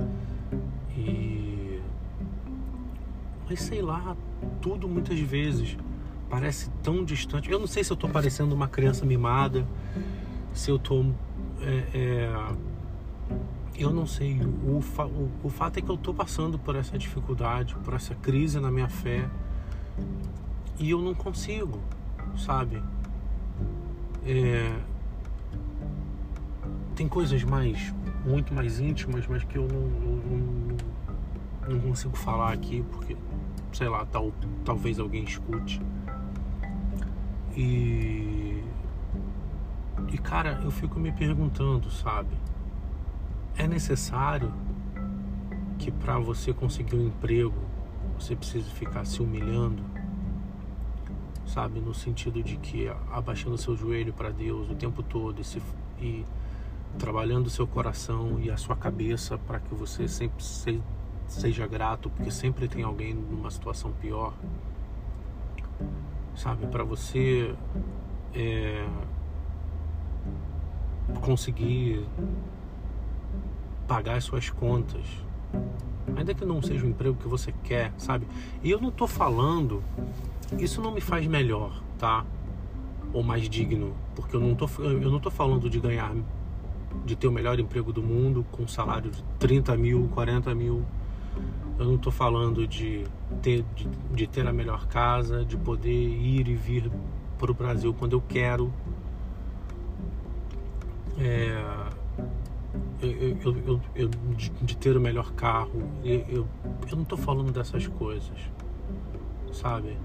E. 0.95 1.79
Mas 3.49 3.61
sei 3.61 3.81
lá, 3.81 4.15
tudo 4.61 4.87
muitas 4.87 5.19
vezes 5.19 5.75
parece 6.29 6.69
tão 6.83 7.03
distante. 7.03 7.49
Eu 7.49 7.59
não 7.59 7.65
sei 7.65 7.83
se 7.83 7.91
eu 7.91 7.95
estou 7.95 8.11
parecendo 8.11 8.53
uma 8.53 8.67
criança 8.67 9.07
mimada, 9.07 9.67
se 10.53 10.69
eu 10.69 10.75
estou. 10.75 11.03
É, 11.61 11.87
é... 11.95 12.55
eu 13.79 13.91
não 13.91 14.05
sei. 14.05 14.39
O, 14.67 14.81
fa... 14.81 15.05
o, 15.05 15.49
fato 15.49 15.79
é 15.79 15.81
que 15.81 15.89
eu 15.89 15.95
estou 15.95 16.13
passando 16.13 16.59
por 16.59 16.75
essa 16.75 16.95
dificuldade, 16.95 17.75
por 17.83 17.95
essa 17.95 18.13
crise 18.13 18.59
na 18.59 18.69
minha 18.69 18.87
fé. 18.87 19.27
E 20.77 20.91
eu 20.91 21.01
não 21.01 21.15
consigo, 21.15 21.79
sabe? 22.37 22.83
É, 24.25 24.71
tem 26.93 27.07
coisas 27.07 27.43
mais 27.43 27.93
muito 28.25 28.53
mais 28.53 28.79
íntimas, 28.79 29.27
mas 29.27 29.43
que 29.43 29.57
eu 29.57 29.67
não, 29.67 29.81
não, 29.81 30.77
não, 31.67 31.79
consigo 31.81 32.15
falar 32.15 32.53
aqui 32.53 32.83
porque 32.91 33.17
sei 33.73 33.89
lá, 33.89 34.05
tal, 34.05 34.31
talvez 34.63 34.99
alguém 34.99 35.23
escute. 35.23 35.81
E 37.55 38.63
e 40.11 40.17
cara, 40.17 40.59
eu 40.63 40.71
fico 40.71 40.99
me 40.99 41.11
perguntando, 41.11 41.89
sabe? 41.89 42.35
É 43.57 43.67
necessário 43.67 44.53
que 45.77 45.91
para 45.91 46.17
você 46.19 46.53
conseguir 46.53 46.95
um 46.95 47.07
emprego 47.07 47.55
você 48.17 48.35
precise 48.35 48.69
ficar 48.69 49.05
se 49.05 49.21
humilhando? 49.21 49.83
Sabe, 51.45 51.79
no 51.79 51.93
sentido 51.93 52.41
de 52.41 52.57
que 52.57 52.89
abaixando 53.11 53.57
seu 53.57 53.75
joelho 53.75 54.13
para 54.13 54.29
Deus 54.29 54.69
o 54.69 54.75
tempo 54.75 55.03
todo 55.03 55.41
e, 55.41 55.43
se, 55.43 55.61
e 55.99 56.25
trabalhando 56.97 57.47
o 57.47 57.49
seu 57.49 57.67
coração 57.67 58.39
e 58.39 58.49
a 58.49 58.57
sua 58.57 58.75
cabeça 58.75 59.37
para 59.37 59.59
que 59.59 59.73
você 59.73 60.07
sempre 60.07 60.43
seja 61.27 61.65
grato, 61.65 62.09
porque 62.09 62.31
sempre 62.31 62.67
tem 62.67 62.83
alguém 62.83 63.13
numa 63.13 63.49
situação 63.49 63.91
pior, 63.93 64.33
sabe? 66.35 66.67
Para 66.67 66.83
você 66.83 67.55
é, 68.33 68.85
conseguir 71.21 72.05
pagar 73.87 74.17
as 74.17 74.23
suas 74.23 74.49
contas, 74.49 75.05
ainda 76.15 76.33
que 76.33 76.45
não 76.45 76.61
seja 76.61 76.85
o 76.85 76.89
emprego 76.89 77.15
que 77.15 77.27
você 77.27 77.53
quer, 77.63 77.91
sabe? 77.97 78.27
E 78.63 78.69
eu 78.69 78.79
não 78.79 78.91
tô 78.91 79.07
falando, 79.07 79.83
isso 80.59 80.81
não 80.81 80.91
me 80.91 81.01
faz 81.01 81.25
melhor, 81.25 81.81
tá? 81.97 82.25
Ou 83.11 83.23
mais 83.23 83.49
digno, 83.49 83.95
porque 84.15 84.35
eu 84.35 84.39
não 84.39 84.55
tô, 84.55 84.67
eu 84.79 85.11
não 85.11 85.19
tô 85.19 85.31
falando 85.31 85.69
de 85.69 85.79
ganhar 85.79 86.13
de 87.05 87.15
ter 87.15 87.27
o 87.27 87.31
melhor 87.31 87.59
emprego 87.59 87.91
do 87.91 88.01
mundo 88.01 88.45
com 88.51 88.67
salário 88.67 89.11
de 89.11 89.23
30 89.39 89.75
mil, 89.77 90.09
40 90.13 90.53
mil. 90.55 90.85
Eu 91.77 91.85
não 91.85 91.95
estou 91.95 92.11
falando 92.11 92.67
de 92.67 93.03
ter, 93.41 93.65
de, 93.75 93.87
de, 94.13 94.27
ter 94.27 94.47
a 94.47 94.53
melhor 94.53 94.87
casa, 94.87 95.43
de 95.43 95.57
poder 95.57 95.91
ir 95.91 96.47
e 96.47 96.55
vir 96.55 96.91
para 97.37 97.51
o 97.51 97.53
Brasil 97.53 97.93
quando 97.93 98.13
eu 98.13 98.21
quero. 98.21 98.71
É, 101.17 101.89
eu, 103.01 103.11
eu, 103.11 103.57
eu, 103.65 103.81
eu 103.95 104.09
de, 104.35 104.49
de, 104.49 104.77
ter 104.77 104.95
o 104.95 105.01
melhor 105.01 105.31
carro. 105.33 105.83
Eu, 106.03 106.47
eu, 106.87 106.95
não 106.95 107.03
estou 107.03 107.17
falando 107.17 107.51
dessas 107.51 107.87
coisas, 107.87 108.37
sabe? 109.51 109.97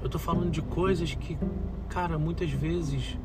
Eu 0.00 0.06
estou 0.06 0.20
falando 0.20 0.50
de 0.50 0.62
coisas 0.62 1.14
que, 1.14 1.38
cara, 1.88 2.18
muitas 2.18 2.50
vezes 2.50 3.18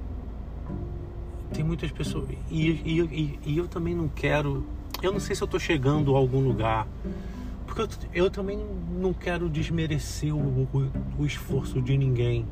tem 1.54 1.64
muitas 1.64 1.92
pessoas. 1.92 2.30
E, 2.50 2.70
e, 2.70 3.02
e, 3.02 3.40
e, 3.46 3.58
eu 3.58 3.68
também 3.68 3.94
não 3.94 4.08
quero. 4.08 4.66
Eu 5.02 5.12
não 5.12 5.20
sei 5.20 5.36
se 5.36 5.44
eu 5.44 5.46
estou 5.46 5.60
chegando 5.60 6.16
a 6.16 6.18
algum 6.18 6.40
lugar. 6.40 6.88
Porque 7.66 7.82
eu, 7.82 7.88
eu 8.14 8.30
também 8.30 8.60
não 9.00 9.14
quero 9.14 9.50
desmerecer 9.50 10.36
o, 10.36 10.40
o, 10.40 10.92
o 11.20 11.26
esforço 11.26 11.82
de 11.82 11.98
ninguém 11.98 12.46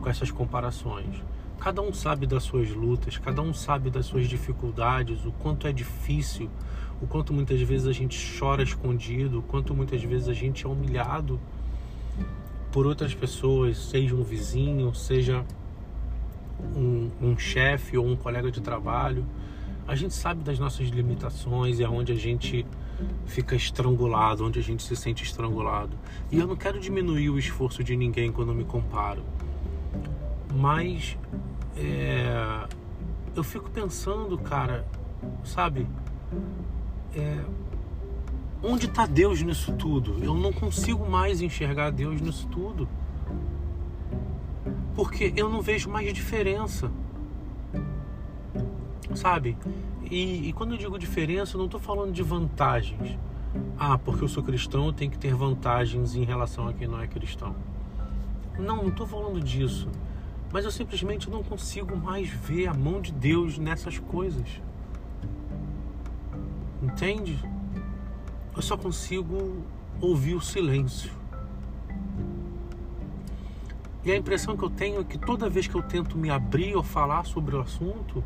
com 0.00 0.08
essas 0.08 0.30
comparações. 0.30 1.22
Cada 1.58 1.80
um 1.80 1.92
sabe 1.92 2.26
das 2.26 2.42
suas 2.42 2.70
lutas, 2.70 3.16
cada 3.16 3.40
um 3.40 3.54
sabe 3.54 3.90
das 3.90 4.06
suas 4.06 4.28
dificuldades, 4.28 5.24
o 5.24 5.32
quanto 5.32 5.66
é 5.66 5.72
difícil, 5.72 6.50
o 7.00 7.06
quanto 7.06 7.32
muitas 7.32 7.60
vezes 7.60 7.86
a 7.86 7.92
gente 7.92 8.38
chora 8.38 8.62
escondido, 8.62 9.38
o 9.38 9.42
quanto 9.42 9.74
muitas 9.74 10.02
vezes 10.02 10.28
a 10.28 10.34
gente 10.34 10.66
é 10.66 10.68
humilhado 10.68 11.40
por 12.70 12.86
outras 12.86 13.14
pessoas, 13.14 13.78
seja 13.78 14.14
um 14.14 14.22
vizinho, 14.22 14.94
seja 14.94 15.44
um, 16.74 17.10
um 17.20 17.38
chefe 17.38 17.96
ou 17.96 18.06
um 18.06 18.16
colega 18.16 18.50
de 18.50 18.60
trabalho. 18.60 19.24
A 19.86 19.94
gente 19.94 20.14
sabe 20.14 20.42
das 20.42 20.58
nossas 20.58 20.88
limitações 20.88 21.78
e 21.78 21.84
aonde 21.84 22.12
a 22.12 22.16
gente 22.16 22.66
fica 23.26 23.54
estrangulado, 23.54 24.44
onde 24.44 24.58
a 24.58 24.62
gente 24.62 24.82
se 24.82 24.96
sente 24.96 25.22
estrangulado. 25.22 25.96
E 26.30 26.38
eu 26.38 26.46
não 26.46 26.56
quero 26.56 26.80
diminuir 26.80 27.30
o 27.30 27.38
esforço 27.38 27.84
de 27.84 27.96
ninguém 27.96 28.32
quando 28.32 28.54
me 28.54 28.64
comparo. 28.64 29.22
Mas 30.54 31.16
é, 31.76 32.66
eu 33.34 33.44
fico 33.44 33.70
pensando, 33.70 34.36
cara, 34.38 34.86
sabe? 35.44 35.86
É, 37.14 37.44
onde 38.62 38.86
está 38.86 39.06
Deus 39.06 39.42
nisso 39.42 39.72
tudo? 39.72 40.16
Eu 40.24 40.34
não 40.34 40.52
consigo 40.52 41.08
mais 41.08 41.40
enxergar 41.40 41.90
Deus 41.90 42.20
nisso 42.20 42.48
tudo 42.48 42.88
porque 44.96 45.32
eu 45.36 45.50
não 45.50 45.60
vejo 45.60 45.90
mais 45.90 46.12
diferença. 46.12 46.90
Sabe? 49.14 49.56
E, 50.10 50.48
e 50.48 50.52
quando 50.54 50.72
eu 50.72 50.78
digo 50.78 50.98
diferença, 50.98 51.54
eu 51.54 51.58
não 51.58 51.66
estou 51.66 51.78
falando 51.78 52.12
de 52.12 52.22
vantagens. 52.22 53.18
Ah, 53.78 53.98
porque 53.98 54.24
eu 54.24 54.28
sou 54.28 54.42
cristão, 54.42 54.86
eu 54.86 54.92
tenho 54.92 55.10
que 55.10 55.18
ter 55.18 55.34
vantagens 55.34 56.16
em 56.16 56.24
relação 56.24 56.66
a 56.66 56.72
quem 56.72 56.88
não 56.88 57.00
é 57.00 57.06
cristão. 57.06 57.54
Não, 58.58 58.76
não 58.76 58.88
estou 58.88 59.06
falando 59.06 59.40
disso. 59.40 59.88
Mas 60.50 60.64
eu 60.64 60.70
simplesmente 60.70 61.28
não 61.28 61.42
consigo 61.42 61.94
mais 61.94 62.28
ver 62.28 62.68
a 62.68 62.74
mão 62.74 63.00
de 63.00 63.12
Deus 63.12 63.58
nessas 63.58 63.98
coisas. 63.98 64.48
Entende? 66.82 67.38
Eu 68.54 68.62
só 68.62 68.76
consigo 68.76 69.62
ouvir 70.00 70.34
o 70.34 70.40
silêncio. 70.40 71.10
E 74.06 74.12
a 74.12 74.16
impressão 74.16 74.56
que 74.56 74.62
eu 74.62 74.70
tenho 74.70 75.00
é 75.00 75.04
que 75.04 75.18
toda 75.18 75.50
vez 75.50 75.66
que 75.66 75.74
eu 75.74 75.82
tento 75.82 76.16
me 76.16 76.30
abrir 76.30 76.76
ou 76.76 76.82
falar 76.84 77.24
sobre 77.24 77.56
o 77.56 77.60
assunto, 77.60 78.22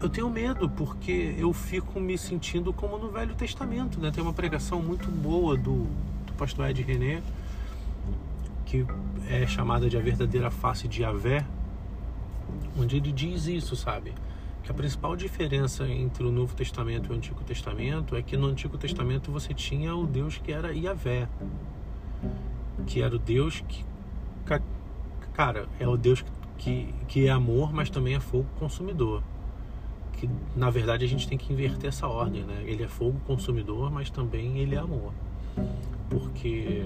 eu 0.00 0.08
tenho 0.08 0.30
medo 0.30 0.66
porque 0.66 1.34
eu 1.36 1.52
fico 1.52 2.00
me 2.00 2.16
sentindo 2.16 2.72
como 2.72 2.96
no 2.96 3.10
Velho 3.10 3.34
Testamento, 3.34 4.00
né? 4.00 4.10
Tem 4.10 4.24
uma 4.24 4.32
pregação 4.32 4.80
muito 4.80 5.10
boa 5.10 5.58
do, 5.58 5.84
do 6.24 6.32
pastor 6.38 6.70
Ed 6.70 6.80
René, 6.80 7.22
que 8.64 8.86
é 9.28 9.46
chamada 9.46 9.90
de 9.90 9.98
a 9.98 10.00
verdadeira 10.00 10.50
face 10.50 10.88
de 10.88 11.02
Yahvé, 11.02 11.44
onde 12.78 12.96
ele 12.96 13.12
diz 13.12 13.46
isso, 13.46 13.76
sabe? 13.76 14.14
Que 14.62 14.70
a 14.70 14.74
principal 14.74 15.14
diferença 15.16 15.86
entre 15.86 16.24
o 16.24 16.32
Novo 16.32 16.56
Testamento 16.56 17.10
e 17.10 17.12
o 17.12 17.14
Antigo 17.14 17.44
Testamento 17.44 18.16
é 18.16 18.22
que 18.22 18.38
no 18.38 18.46
Antigo 18.46 18.78
Testamento 18.78 19.30
você 19.30 19.52
tinha 19.52 19.94
o 19.94 20.06
Deus 20.06 20.38
que 20.38 20.50
era 20.50 20.72
Yahvé, 20.72 21.28
que 22.86 23.02
era 23.02 23.14
o 23.14 23.18
Deus 23.18 23.62
que, 23.68 23.89
cara, 25.32 25.68
é 25.78 25.86
o 25.86 25.96
Deus 25.96 26.24
que, 26.58 26.94
que 27.08 27.26
é 27.26 27.30
amor, 27.30 27.72
mas 27.72 27.88
também 27.90 28.14
é 28.14 28.20
fogo 28.20 28.46
consumidor 28.58 29.22
que 30.20 30.28
na 30.54 30.68
verdade 30.68 31.02
a 31.02 31.08
gente 31.08 31.26
tem 31.26 31.38
que 31.38 31.50
inverter 31.50 31.88
essa 31.88 32.06
ordem, 32.06 32.44
né? 32.44 32.62
Ele 32.66 32.82
é 32.82 32.88
fogo 32.88 33.18
consumidor, 33.26 33.90
mas 33.90 34.10
também 34.10 34.58
ele 34.58 34.74
é 34.74 34.78
amor. 34.78 35.14
Porque 36.10 36.84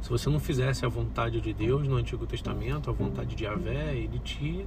se 0.00 0.08
você 0.08 0.30
não 0.30 0.40
fizesse 0.40 0.86
a 0.86 0.88
vontade 0.88 1.42
de 1.42 1.52
Deus 1.52 1.86
no 1.86 1.96
Antigo 1.96 2.26
Testamento, 2.26 2.88
a 2.88 2.92
vontade 2.92 3.34
de 3.34 3.44
Yahvé, 3.44 3.94
ele 3.94 4.18
te 4.18 4.66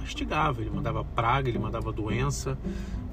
castigava, 0.00 0.60
ele 0.60 0.70
mandava 0.70 1.04
praga, 1.04 1.48
ele 1.48 1.58
mandava 1.58 1.92
doença, 1.92 2.58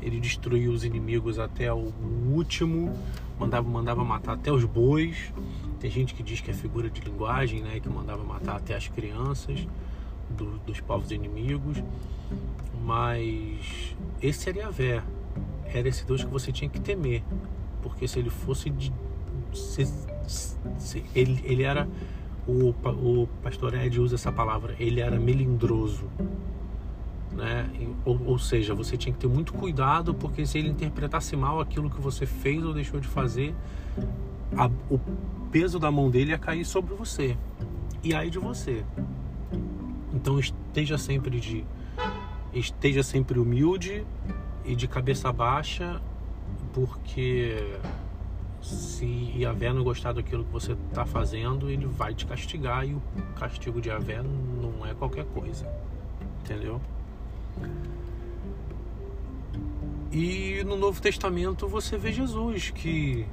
ele 0.02 0.20
destruía 0.20 0.72
os 0.72 0.84
inimigos 0.84 1.38
até 1.38 1.72
o 1.72 1.94
último, 2.32 2.94
mandava, 3.40 3.70
mandava 3.70 4.04
matar 4.04 4.34
até 4.34 4.52
os 4.52 4.66
bois. 4.66 5.32
Tem 5.80 5.90
gente 5.92 6.14
que 6.14 6.24
diz 6.24 6.42
que 6.42 6.52
é 6.52 6.54
figura 6.54 6.90
de 6.90 7.02
linguagem, 7.02 7.62
né, 7.62 7.80
que 7.80 7.90
mandava 7.90 8.24
matar 8.24 8.58
até 8.58 8.76
as 8.76 8.88
crianças 8.88 9.68
do, 10.30 10.58
dos 10.66 10.80
povos 10.80 11.12
inimigos. 11.12 11.84
Mas 12.84 13.96
esse 14.22 14.50
era 14.50 14.60
Yahvé, 14.60 15.04
era 15.66 15.88
esse 15.88 16.06
Deus 16.06 16.24
que 16.24 16.30
você 16.30 16.52
tinha 16.52 16.70
que 16.70 16.80
temer, 16.80 17.24
porque 17.82 18.08
se 18.08 18.20
ele 18.20 18.30
fosse 18.30 18.70
de, 18.70 18.92
se, 19.54 19.86
se, 20.78 21.04
ele, 21.14 21.42
ele 21.44 21.64
era 21.64 21.88
o, 22.48 22.70
o 22.70 23.28
pastor 23.44 23.74
Ed 23.74 24.00
usa 24.00 24.16
essa 24.16 24.32
palavra, 24.32 24.76
ele 24.80 25.02
era 25.02 25.20
melindroso. 25.20 26.06
Né? 27.32 27.70
Ou, 28.04 28.20
ou, 28.26 28.40
seja, 28.40 28.74
você 28.74 28.98
tinha 28.98 29.14
que 29.14 29.20
ter 29.20 29.28
muito 29.28 29.54
cuidado, 29.54 30.14
porque 30.14 30.46
se 30.46 30.58
ele 30.58 30.70
interpretasse 30.70 31.36
mal 31.36 31.60
aquilo 31.60 31.90
que 31.90 32.02
você 32.02 32.26
fez 32.26 32.66
ou 32.66 32.74
deixou 32.74 33.00
de 33.00 33.08
fazer, 33.08 33.54
a, 34.56 34.68
o 34.90 35.00
peso 35.52 35.80
da 35.80 35.92
mão 35.92 36.10
dele 36.10 36.32
ia 36.32 36.38
cair 36.38 36.66
sobre 36.66 36.94
você. 36.94 37.38
E 38.04 38.14
aí 38.14 38.30
de 38.30 38.40
você. 38.40 38.84
Então 40.14 40.40
esteja 40.40 40.98
sempre 40.98 41.40
de 41.40 41.66
esteja 42.54 43.04
sempre 43.04 43.40
humilde 43.40 44.06
e 44.66 44.76
de 44.76 44.88
cabeça 44.88 45.32
baixa, 45.32 46.02
porque 46.74 47.80
se 48.62 49.34
Yahvé 49.38 49.72
não 49.72 49.84
gostar 49.84 50.14
daquilo 50.14 50.44
que 50.44 50.52
você 50.52 50.74
está 50.74 51.06
fazendo, 51.06 51.70
ele 51.70 51.86
vai 51.86 52.14
te 52.14 52.26
castigar 52.26 52.88
e 52.88 52.94
o 52.94 53.02
castigo 53.36 53.80
de 53.80 53.90
Yahvé 53.90 54.22
não 54.22 54.86
é 54.86 54.94
qualquer 54.94 55.26
coisa. 55.26 55.68
Entendeu? 56.42 56.82
E 60.12 60.64
no 60.66 60.76
Novo 60.76 61.02
Testamento 61.02 61.68
você 61.68 61.98
vê 61.98 62.12
Jesus 62.12 62.72
que, 62.72 63.26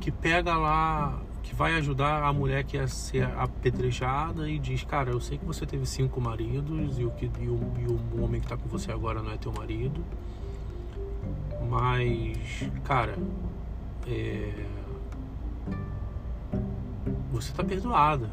que 0.00 0.10
pega 0.10 0.56
lá 0.56 1.20
que 1.42 1.54
vai 1.54 1.74
ajudar 1.76 2.22
a 2.22 2.32
mulher 2.32 2.64
que 2.64 2.76
ia 2.76 2.88
ser 2.88 3.24
apedrejada 3.36 4.48
e 4.48 4.58
diz, 4.58 4.82
cara, 4.82 5.10
eu 5.10 5.20
sei 5.20 5.36
que 5.36 5.44
você 5.44 5.66
teve 5.66 5.84
cinco 5.84 6.20
maridos 6.20 6.98
e 6.98 7.04
o, 7.04 7.10
que, 7.10 7.30
e 7.38 7.48
o, 7.48 7.60
e 7.78 7.86
o 7.86 8.22
homem 8.22 8.40
que 8.40 8.46
está 8.46 8.56
com 8.56 8.68
você 8.68 8.90
agora 8.90 9.22
não 9.22 9.30
é 9.30 9.36
teu 9.36 9.52
marido, 9.52 10.02
mas, 11.68 12.68
cara, 12.82 13.16
é, 14.06 14.66
você 17.30 17.50
está 17.50 17.62
perdoada, 17.62 18.30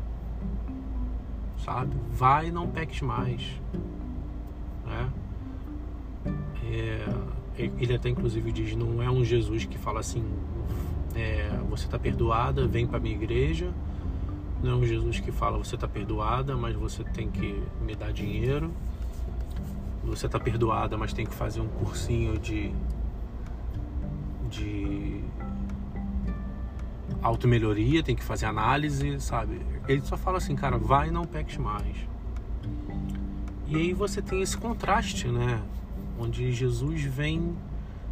sabe? 1.66 1.96
Vai 2.12 2.48
e 2.48 2.52
não 2.52 2.68
peques 2.68 3.02
mais, 3.02 3.42
né? 4.86 5.10
É, 6.64 7.06
ele 7.58 7.94
até 7.94 8.10
inclusive 8.10 8.52
diz, 8.52 8.76
não 8.76 9.04
é 9.04 9.10
um 9.10 9.26
Jesus 9.26 9.66
que 9.66 9.78
fala 9.78 10.00
assim, 10.00 10.24
é, 11.16 11.50
você 11.70 11.86
está 11.86 11.98
perdoada, 12.00 12.68
vem 12.68 12.88
para 12.88 13.00
minha 13.00 13.16
igreja. 13.16 13.72
Não 14.64 14.72
é 14.72 14.76
um 14.76 14.86
Jesus 14.86 15.20
que 15.20 15.32
fala 15.32 15.58
você 15.58 15.76
está 15.76 15.88
perdoada, 15.88 16.56
mas 16.56 16.76
você 16.76 17.04
tem 17.04 17.30
que 17.30 17.62
me 17.82 17.96
dar 17.96 18.12
dinheiro. 18.12 18.72
Você 20.04 20.26
está 20.26 20.40
perdoada, 20.40 20.98
mas 20.98 21.14
tem 21.14 21.26
que 21.26 21.34
fazer 21.34 21.62
um 21.62 21.68
cursinho 21.68 22.38
de 22.38 22.72
de 24.50 25.24
automelhoria, 27.22 28.04
tem 28.04 28.16
que 28.16 28.24
fazer 28.24 28.46
análise, 28.46 29.20
sabe? 29.22 29.62
Ele 29.88 30.02
só 30.02 30.18
fala 30.18 30.38
assim, 30.38 30.56
cara, 30.56 30.78
vai 30.78 31.08
e 31.08 31.12
não 31.12 31.24
peques 31.26 31.58
mais. 31.58 31.96
E 33.68 33.76
aí 33.76 33.94
você 33.94 34.22
tem 34.22 34.42
esse 34.42 34.58
contraste, 34.58 35.28
né? 35.28 35.62
Onde 36.20 36.52
Jesus 36.52 37.04
vem 37.04 37.56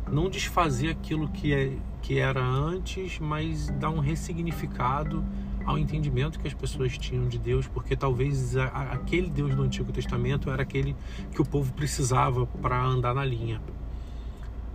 não 0.09 0.29
desfazer 0.29 0.89
aquilo 0.89 1.27
que, 1.27 1.53
é, 1.53 1.73
que 2.01 2.19
era 2.19 2.43
antes, 2.43 3.19
mas 3.19 3.69
dar 3.71 3.89
um 3.89 3.99
ressignificado 3.99 5.23
ao 5.65 5.77
entendimento 5.77 6.39
que 6.39 6.47
as 6.47 6.53
pessoas 6.53 6.97
tinham 6.97 7.27
de 7.27 7.38
Deus, 7.38 7.67
porque 7.67 7.95
talvez 7.95 8.57
a, 8.57 8.65
aquele 8.93 9.29
Deus 9.29 9.53
do 9.53 9.62
Antigo 9.62 9.91
Testamento 9.91 10.49
era 10.49 10.63
aquele 10.63 10.95
que 11.31 11.41
o 11.41 11.45
povo 11.45 11.71
precisava 11.73 12.45
para 12.45 12.81
andar 12.81 13.13
na 13.13 13.23
linha, 13.23 13.62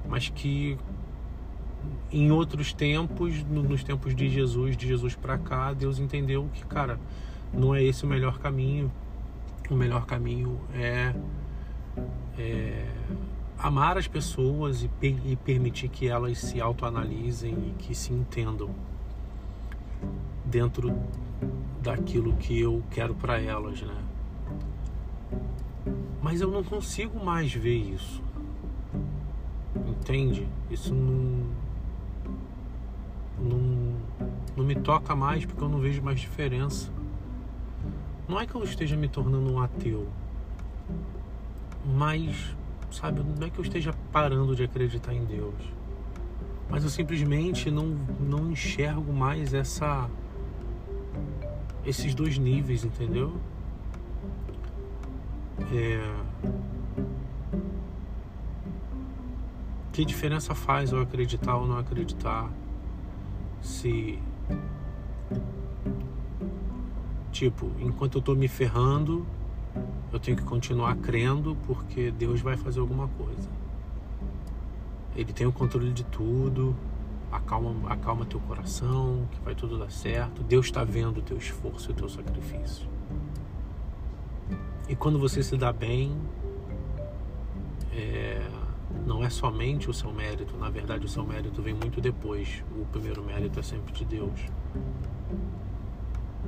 mas 0.09 0.29
que 0.29 0.79
em 2.13 2.31
outros 2.31 2.73
tempos, 2.73 3.43
no, 3.45 3.63
nos 3.63 3.83
tempos 3.83 4.15
de 4.15 4.29
Jesus, 4.29 4.77
de 4.77 4.87
Jesus 4.87 5.17
para 5.17 5.37
cá, 5.37 5.73
Deus 5.73 5.99
entendeu 5.99 6.49
que, 6.53 6.65
cara, 6.65 6.99
não 7.53 7.75
é 7.75 7.83
esse 7.83 8.05
o 8.05 8.07
melhor 8.07 8.39
caminho. 8.39 8.91
O 9.71 9.75
melhor 9.75 10.05
caminho 10.07 10.61
é, 10.75 11.15
é 12.39 12.87
amar 13.59 13.97
as 13.97 14.07
pessoas 14.07 14.83
e, 14.83 14.91
e 15.03 15.37
permitir 15.37 15.89
que 15.89 16.09
elas 16.09 16.39
se 16.39 16.61
autoanalisem 16.61 17.53
e 17.53 17.75
que 17.79 17.95
se 17.95 18.13
entendam 18.13 18.71
dentro 20.45 20.95
daquilo 21.81 22.35
que 22.37 22.59
eu 22.61 22.83
quero 22.91 23.15
para 23.15 23.41
elas, 23.41 23.83
né? 23.83 23.97
Mas 26.23 26.41
eu 26.41 26.51
não 26.51 26.65
consigo 26.65 27.23
mais 27.23 27.53
ver 27.53 27.77
isso. 27.77 28.23
Entende? 29.87 30.49
Isso 30.71 30.95
não, 30.95 31.45
não, 33.39 33.95
não 34.57 34.65
me 34.65 34.75
toca 34.75 35.15
mais 35.15 35.45
porque 35.45 35.63
eu 35.63 35.69
não 35.69 35.81
vejo 35.81 36.03
mais 36.03 36.21
diferença. 36.21 36.91
Não 38.27 38.41
é 38.41 38.47
que 38.47 38.55
eu 38.55 38.65
esteja 38.65 38.97
me 38.97 39.07
tornando 39.07 39.53
um 39.53 39.61
ateu, 39.61 40.09
mas 41.85 42.57
sabe? 42.95 43.21
Não 43.23 43.47
é 43.47 43.51
que 43.51 43.59
eu 43.59 43.65
esteja 43.65 43.93
parando 44.13 44.55
de 44.55 44.63
acreditar 44.63 45.13
em 45.13 45.25
Deus, 45.25 45.55
mas 46.71 46.85
eu 46.85 46.91
simplesmente 46.91 47.71
não, 47.71 47.87
não 48.21 48.51
enxergo 48.51 49.13
mais 49.13 49.53
essa 49.53 50.09
esses 51.85 52.15
dois 52.15 52.39
níveis, 52.39 52.85
entendeu? 52.85 53.37
É... 55.73 56.15
Que 59.93 60.05
diferença 60.05 60.55
faz 60.55 60.91
eu 60.93 61.01
acreditar 61.01 61.57
ou 61.57 61.67
não 61.67 61.79
acreditar? 61.79 62.51
Se 63.61 64.19
tipo, 67.31 67.71
enquanto 67.81 68.19
eu 68.19 68.23
tô 68.23 68.35
me 68.35 68.47
ferrando, 68.47 69.27
eu 70.15 70.21
tenho 70.21 70.37
que 70.37 70.45
continuar 70.45 70.95
crendo 70.97 71.57
porque 71.67 72.13
Deus 72.13 72.41
vai 72.41 72.57
fazer 72.57 72.79
alguma 72.79 73.09
coisa. 73.09 73.49
Ele 75.17 75.33
tem 75.33 75.45
o 75.45 75.53
controle 75.53 75.93
de 75.93 76.05
tudo. 76.05 76.75
Acalma, 77.33 77.93
acalma 77.93 78.25
teu 78.25 78.39
coração, 78.39 79.27
que 79.33 79.41
vai 79.41 79.57
tudo 79.57 79.77
dar 79.77 79.91
certo. 79.91 80.41
Deus 80.45 80.67
está 80.67 80.85
vendo 80.85 81.19
o 81.19 81.23
teu 81.23 81.37
esforço 81.37 81.91
e 81.91 81.93
o 81.93 81.97
teu 81.97 82.09
sacrifício. 82.09 82.89
E 84.89 84.95
quando 84.95 85.19
você 85.19 85.43
se 85.43 85.57
dá 85.57 85.73
bem, 85.73 86.17
é, 87.93 88.41
não 89.05 89.25
é 89.25 89.31
somente 89.31 89.91
o 89.91 89.93
seu 89.93 90.13
mérito, 90.13 90.57
na 90.57 90.71
verdade 90.71 91.05
o 91.07 91.09
seu 91.09 91.25
mérito 91.25 91.61
vem 91.61 91.75
muito 91.75 92.01
depois. 92.01 92.63
O 92.81 92.85
primeiro 92.87 93.21
mérito 93.21 93.59
é 93.59 93.63
sempre 93.65 93.93
de 93.93 94.05
Deus. 94.05 94.41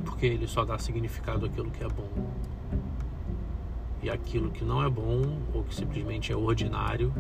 Porque 0.04 0.24
ele 0.24 0.46
só 0.46 0.64
dá 0.64 0.78
significado 0.78 1.46
àquilo 1.46 1.68
que 1.68 1.82
é 1.82 1.88
bom 1.88 2.08
e 4.06 4.10
aquilo 4.10 4.52
que 4.52 4.64
não 4.64 4.84
é 4.84 4.88
bom 4.88 5.20
ou 5.52 5.64
que 5.64 5.74
simplesmente 5.74 6.32
é 6.32 6.36
ordinário 6.36 7.12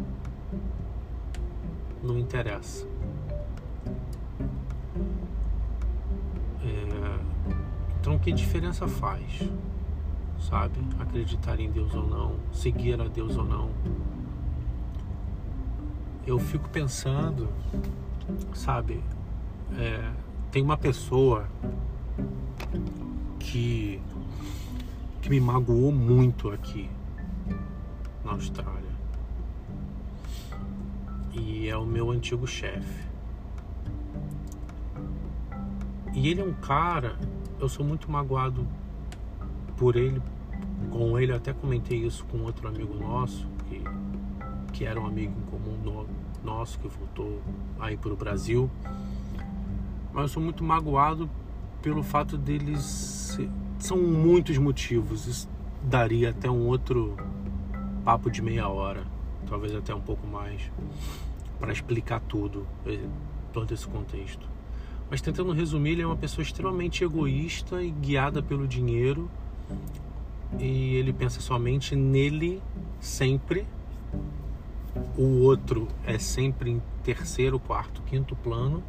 não 2.00 2.16
interessa. 2.16 2.86
É... 6.62 7.18
Então, 8.00 8.16
que 8.20 8.30
diferença 8.30 8.86
faz? 8.86 9.50
Sabe? 10.38 10.78
Acreditar 11.00 11.58
em 11.58 11.72
Deus 11.72 11.92
ou 11.92 12.06
não, 12.06 12.36
seguir 12.52 13.00
a 13.00 13.08
Deus 13.08 13.36
ou 13.36 13.44
não. 13.44 13.68
eu 16.24 16.38
fico 16.38 16.68
pensando, 16.68 17.48
sabe, 18.52 19.02
é, 19.76 20.12
tem 20.52 20.62
uma 20.62 20.76
pessoa 20.76 21.48
que, 23.40 24.00
que 25.26 25.30
me 25.30 25.40
magoou 25.40 25.90
muito 25.90 26.50
aqui 26.50 26.88
na 28.24 28.30
Austrália. 28.30 28.94
E 31.32 31.68
é 31.68 31.76
o 31.76 31.84
meu 31.84 32.12
antigo 32.12 32.46
chefe. 32.46 33.04
E 36.14 36.28
ele 36.28 36.40
é 36.40 36.44
um 36.44 36.52
cara, 36.52 37.18
eu 37.58 37.68
sou 37.68 37.84
muito 37.84 38.08
magoado 38.08 38.64
por 39.76 39.96
ele, 39.96 40.22
com 40.92 41.18
ele, 41.18 41.32
até 41.32 41.52
comentei 41.52 42.06
isso 42.06 42.24
com 42.26 42.42
outro 42.42 42.68
amigo 42.68 42.94
nosso, 42.94 43.48
que, 43.68 43.82
que 44.72 44.84
era 44.84 45.00
um 45.00 45.06
amigo 45.06 45.34
em 45.36 45.50
comum 45.50 45.76
no, 45.82 46.06
nosso, 46.44 46.78
que 46.78 46.86
voltou 46.86 47.42
aí 47.80 47.96
para 47.96 48.12
o 48.12 48.16
Brasil. 48.16 48.70
Mas 50.12 50.22
eu 50.22 50.28
sou 50.28 50.42
muito 50.42 50.62
magoado 50.62 51.28
pelo 51.82 52.04
fato 52.04 52.38
deles. 52.38 53.36
São 53.78 53.98
muitos 53.98 54.56
motivos, 54.58 55.26
isso 55.26 55.48
daria 55.82 56.30
até 56.30 56.50
um 56.50 56.66
outro 56.66 57.16
papo 58.04 58.30
de 58.30 58.40
meia 58.40 58.68
hora, 58.68 59.04
talvez 59.48 59.74
até 59.74 59.94
um 59.94 60.00
pouco 60.00 60.26
mais, 60.26 60.70
para 61.60 61.72
explicar 61.72 62.20
tudo, 62.20 62.66
eh, 62.86 63.06
todo 63.52 63.72
esse 63.72 63.86
contexto. 63.86 64.46
Mas 65.10 65.20
tentando 65.20 65.52
resumir, 65.52 65.90
ele 65.90 66.02
é 66.02 66.06
uma 66.06 66.16
pessoa 66.16 66.42
extremamente 66.42 67.04
egoísta 67.04 67.82
e 67.82 67.90
guiada 67.90 68.42
pelo 68.42 68.66
dinheiro 68.66 69.30
e 70.58 70.94
ele 70.94 71.12
pensa 71.12 71.40
somente 71.40 71.94
nele 71.94 72.62
sempre. 73.00 73.66
O 75.16 75.42
outro 75.42 75.88
é 76.04 76.18
sempre 76.18 76.70
em 76.70 76.82
terceiro, 77.02 77.58
quarto, 77.58 78.02
quinto 78.02 78.34
plano. 78.36 78.82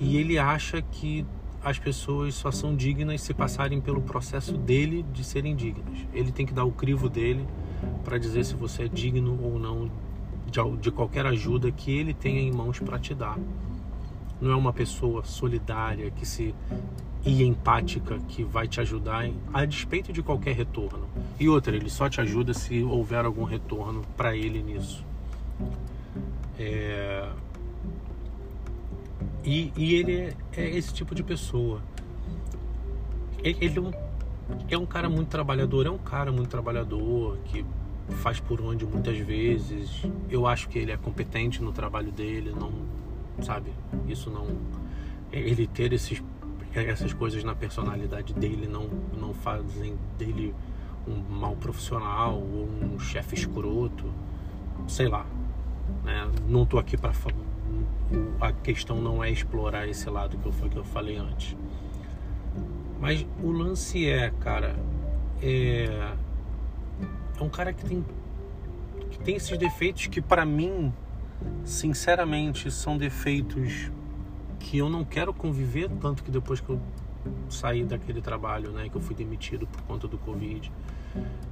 E 0.00 0.16
ele 0.16 0.38
acha 0.38 0.80
que 0.80 1.26
as 1.62 1.78
pessoas 1.78 2.34
só 2.34 2.50
são 2.50 2.74
dignas 2.74 3.20
se 3.20 3.34
passarem 3.34 3.80
pelo 3.80 4.00
processo 4.00 4.56
dele 4.56 5.04
de 5.12 5.24
serem 5.24 5.56
dignas. 5.56 6.06
Ele 6.12 6.30
tem 6.30 6.46
que 6.46 6.52
dar 6.52 6.64
o 6.64 6.72
crivo 6.72 7.08
dele 7.08 7.46
para 8.04 8.18
dizer 8.18 8.44
se 8.44 8.54
você 8.54 8.84
é 8.84 8.88
digno 8.88 9.38
ou 9.42 9.58
não 9.58 9.90
de, 10.46 10.60
de 10.80 10.90
qualquer 10.90 11.26
ajuda 11.26 11.70
que 11.70 11.90
ele 11.90 12.14
tenha 12.14 12.40
em 12.40 12.52
mãos 12.52 12.78
para 12.78 12.98
te 12.98 13.14
dar. 13.14 13.38
Não 14.40 14.52
é 14.52 14.56
uma 14.56 14.72
pessoa 14.72 15.24
solidária 15.24 16.10
que 16.10 16.24
se 16.24 16.54
e 17.24 17.42
empática 17.42 18.18
que 18.28 18.44
vai 18.44 18.68
te 18.68 18.80
ajudar 18.80 19.28
a 19.52 19.64
despeito 19.64 20.12
de 20.12 20.22
qualquer 20.22 20.54
retorno. 20.54 21.06
E 21.38 21.48
outra, 21.48 21.74
ele 21.74 21.90
só 21.90 22.08
te 22.08 22.20
ajuda 22.20 22.54
se 22.54 22.82
houver 22.82 23.24
algum 23.24 23.44
retorno 23.44 24.02
para 24.16 24.36
ele 24.36 24.62
nisso. 24.62 25.04
É... 26.58 27.28
E, 29.44 29.72
e, 29.76 29.94
ele 29.94 30.16
é, 30.16 30.36
é, 30.56 30.76
esse 30.76 30.92
tipo 30.92 31.14
de 31.14 31.22
pessoa. 31.22 31.80
Ele, 33.42 33.58
ele 33.60 33.78
é, 33.78 33.80
um, 33.80 33.92
é 34.70 34.78
um 34.78 34.86
cara 34.86 35.08
muito 35.08 35.28
trabalhador, 35.28 35.86
é 35.86 35.90
um 35.90 35.98
cara 35.98 36.32
muito 36.32 36.48
trabalhador 36.48 37.38
que 37.44 37.64
faz 38.22 38.40
por 38.40 38.60
onde 38.60 38.84
muitas 38.84 39.18
vezes. 39.18 40.02
Eu 40.28 40.46
acho 40.46 40.68
que 40.68 40.78
ele 40.78 40.92
é 40.92 40.96
competente 40.96 41.62
no 41.62 41.72
trabalho 41.72 42.10
dele, 42.10 42.52
não 42.58 42.72
sabe? 43.42 43.72
Isso 44.08 44.30
não 44.30 44.46
ele 45.30 45.66
ter 45.66 45.92
esses 45.92 46.22
essas 46.74 47.12
coisas 47.12 47.42
na 47.42 47.54
personalidade 47.54 48.34
dele 48.34 48.68
não, 48.68 48.88
não 49.18 49.32
fazem 49.32 49.96
dele 50.18 50.54
um 51.06 51.16
mau 51.16 51.56
profissional 51.56 52.34
ou 52.34 52.68
um 52.68 52.98
chefe 53.00 53.34
escroto, 53.34 54.12
sei 54.86 55.08
lá. 55.08 55.26
Né? 56.04 56.30
Não 56.46 56.64
estou 56.64 56.78
aqui 56.78 56.96
para 56.96 57.12
a 58.40 58.52
questão 58.52 59.00
não 59.00 59.22
é 59.22 59.30
explorar 59.30 59.88
esse 59.88 60.08
lado 60.08 60.38
que 60.38 60.46
eu, 60.46 60.70
que 60.70 60.76
eu 60.76 60.84
falei 60.84 61.16
antes. 61.16 61.56
Mas 63.00 63.26
o 63.42 63.50
lance 63.50 64.08
é, 64.08 64.30
cara, 64.40 64.76
é, 65.42 65.84
é 67.38 67.42
um 67.42 67.48
cara 67.48 67.72
que 67.72 67.84
tem 67.84 68.04
que 69.10 69.18
tem 69.20 69.36
esses 69.36 69.56
defeitos 69.56 70.06
que 70.06 70.20
para 70.20 70.44
mim, 70.44 70.92
sinceramente, 71.64 72.70
são 72.70 72.98
defeitos 72.98 73.90
que 74.58 74.78
eu 74.78 74.88
não 74.88 75.04
quero 75.04 75.32
conviver 75.32 75.88
tanto 76.00 76.22
que 76.22 76.30
depois 76.30 76.60
que 76.60 76.70
eu 76.70 76.80
saí 77.48 77.84
daquele 77.84 78.20
trabalho, 78.20 78.70
né, 78.70 78.88
que 78.88 78.96
eu 78.96 79.00
fui 79.00 79.14
demitido 79.14 79.66
por 79.66 79.82
conta 79.82 80.06
do 80.06 80.18
Covid, 80.18 80.70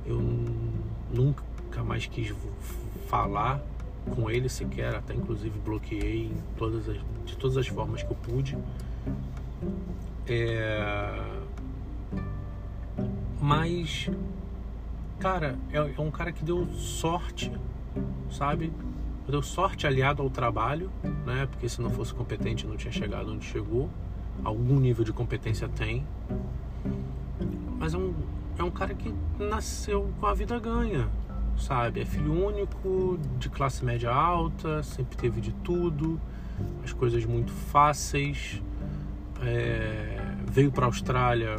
eu 0.05 0.21
nunca 1.13 1.83
mais 1.85 2.07
quis 2.07 2.35
falar 3.09 3.63
com 4.15 4.31
ele 4.31 4.49
sequer, 4.49 4.95
até 4.95 5.15
inclusive 5.15 5.59
bloqueei 5.59 6.33
todas 6.57 6.89
as, 6.89 6.97
de 7.25 7.37
todas 7.37 7.57
as 7.57 7.67
formas 7.67 8.03
que 8.03 8.11
eu 8.11 8.17
pude. 8.17 8.57
É... 10.27 11.41
Mas, 13.41 14.11
cara, 15.19 15.59
é, 15.71 15.77
é 15.77 16.01
um 16.01 16.11
cara 16.11 16.33
que 16.33 16.45
deu 16.45 16.67
sorte, 16.73 17.53
sabe? 18.31 18.73
deu 19.29 19.43
sorte 19.43 19.87
aliado 19.87 20.23
ao 20.23 20.31
trabalho, 20.31 20.91
né? 21.25 21.47
Porque 21.51 21.69
se 21.69 21.81
não 21.81 21.91
fosse 21.91 22.15
competente 22.15 22.67
não 22.67 22.77
tinha 22.77 22.93
chegado 22.93 23.33
onde 23.33 23.45
chegou. 23.45 23.91
Algum 24.45 24.79
nível 24.79 25.05
de 25.05 25.13
competência 25.13 25.69
tem. 25.69 26.07
Mas 27.79 27.95
é 27.95 27.99
um, 27.99 28.15
é 28.59 28.63
um 28.63 28.71
cara 28.71 28.95
que 28.95 29.13
nasceu 29.39 30.11
com 30.21 30.27
a 30.27 30.35
vida 30.35 30.59
ganha, 30.59 31.09
sabe? 31.59 32.01
É 32.01 32.05
filho 32.05 32.33
único, 32.33 33.19
de 33.39 33.49
classe 33.49 33.85
média 33.85 34.11
alta, 34.13 34.83
sempre 34.83 35.17
teve 35.17 35.41
de 35.41 35.53
tudo, 35.53 36.21
as 36.85 36.93
coisas 36.93 37.25
muito 37.25 37.53
fáceis. 37.53 38.63
É, 39.43 40.35
veio 40.51 40.71
para 40.71 40.87
a 40.87 40.89
Austrália 40.89 41.57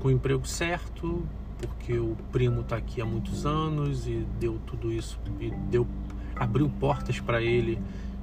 com 0.00 0.08
o 0.08 0.10
emprego 0.10 0.46
certo, 0.46 1.26
porque 1.58 1.98
o 1.98 2.16
primo 2.32 2.62
está 2.62 2.76
aqui 2.76 3.00
há 3.00 3.04
muitos 3.04 3.44
anos 3.44 4.06
e 4.06 4.26
deu 4.38 4.58
tudo 4.66 4.90
isso 4.90 5.18
e 5.38 5.50
deu 5.50 5.86
abriu 6.34 6.70
portas 6.80 7.20
para 7.20 7.42
ele 7.42 7.78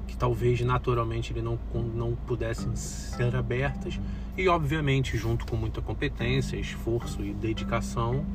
que 0.08 0.17
talvez 0.17 0.60
naturalmente 0.62 1.32
ele 1.32 1.41
não, 1.43 1.60
não 1.93 2.15
pudessem 2.15 2.75
ser 2.75 3.36
abertas 3.36 3.99
e 4.36 4.47
obviamente 4.47 5.15
junto 5.15 5.45
com 5.45 5.56
muita 5.56 5.82
competência, 5.82 6.58
esforço 6.58 7.23
e 7.23 7.32
dedicação 7.32 8.25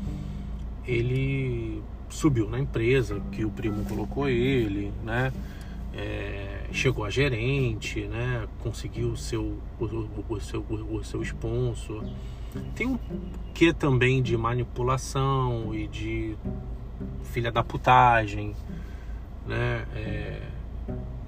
ele 0.87 1.83
subiu 2.23 2.49
na 2.49 2.61
empresa 2.61 3.21
que 3.33 3.45
o 3.45 3.51
primo 3.51 3.85
colocou 3.85 4.29
ele, 4.29 4.93
né? 5.03 5.33
É, 5.93 6.67
chegou 6.73 7.05
a 7.05 7.11
gerente, 7.11 8.03
né? 8.03 8.47
Conseguiu 8.63 9.09
o 9.09 9.17
seu, 9.17 9.59
o, 9.81 9.85
o, 10.29 10.41
seu, 10.41 10.61
o 10.61 11.03
seu 11.03 11.21
sponsor. 11.23 12.05
Tem 12.77 12.87
um 12.87 12.99
que 13.53 13.73
também 13.73 14.23
de 14.23 14.37
manipulação 14.37 15.75
e 15.75 15.89
de 15.89 16.37
filha 17.25 17.51
da 17.51 17.65
putagem, 17.65 18.55
né? 19.45 19.85
É, 19.97 20.43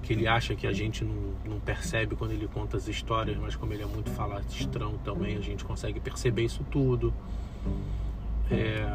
que 0.00 0.12
ele 0.12 0.28
acha 0.28 0.54
que 0.54 0.66
a 0.66 0.72
gente 0.72 1.02
não, 1.04 1.34
não, 1.44 1.58
percebe 1.58 2.14
quando 2.14 2.32
ele 2.32 2.46
conta 2.46 2.76
as 2.76 2.86
histórias, 2.86 3.36
mas 3.36 3.56
como 3.56 3.72
ele 3.72 3.82
é 3.82 3.86
muito 3.86 4.10
falastrão 4.10 4.96
também, 4.98 5.36
a 5.36 5.40
gente 5.40 5.64
consegue 5.64 5.98
perceber 5.98 6.44
isso 6.44 6.62
tudo. 6.70 7.12
É, 8.48 8.86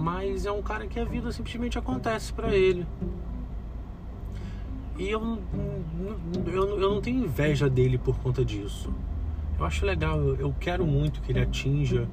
mas 0.00 0.46
é 0.46 0.52
um 0.52 0.62
cara 0.62 0.86
que 0.86 0.98
a 0.98 1.04
vida 1.04 1.30
simplesmente 1.30 1.78
acontece 1.78 2.32
para 2.32 2.54
ele. 2.54 2.86
E 4.98 5.08
eu, 5.08 5.38
eu, 6.46 6.80
eu 6.80 6.90
não 6.90 7.00
tenho 7.00 7.24
inveja 7.24 7.68
dele 7.68 7.98
por 7.98 8.18
conta 8.18 8.44
disso. 8.44 8.92
Eu 9.58 9.64
acho 9.64 9.84
legal, 9.84 10.18
eu, 10.18 10.54
quero 10.58 10.86
muito 10.86 11.20
que 11.20 11.32
ele 11.32 11.40
atinja 11.40 12.08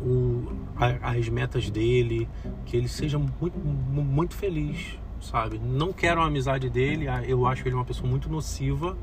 o, 0.00 0.50
as 1.02 1.28
metas 1.28 1.70
dele, 1.70 2.26
que 2.64 2.76
ele 2.76 2.88
seja 2.88 3.18
muito, 3.18 3.58
muito 3.58 4.34
feliz, 4.34 4.98
sabe? 5.20 5.58
Não 5.58 5.92
quero 5.92 6.22
a 6.22 6.26
amizade 6.26 6.70
dele, 6.70 7.06
eu 7.26 7.46
acho 7.46 7.68
ele 7.68 7.74
uma 7.74 7.84
pessoa 7.84 8.08
muito 8.08 8.30
nociva, 8.30 8.96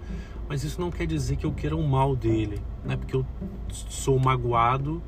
mas 0.50 0.64
isso 0.64 0.82
não 0.82 0.90
quer 0.90 1.06
dizer 1.06 1.36
que 1.36 1.46
eu 1.46 1.52
queira 1.52 1.76
o 1.76 1.88
mal 1.88 2.16
dele, 2.16 2.60
né? 2.84 2.98
Porque 2.98 3.16
eu 3.16 3.26
sou 3.70 4.18
magoado, 4.18 5.02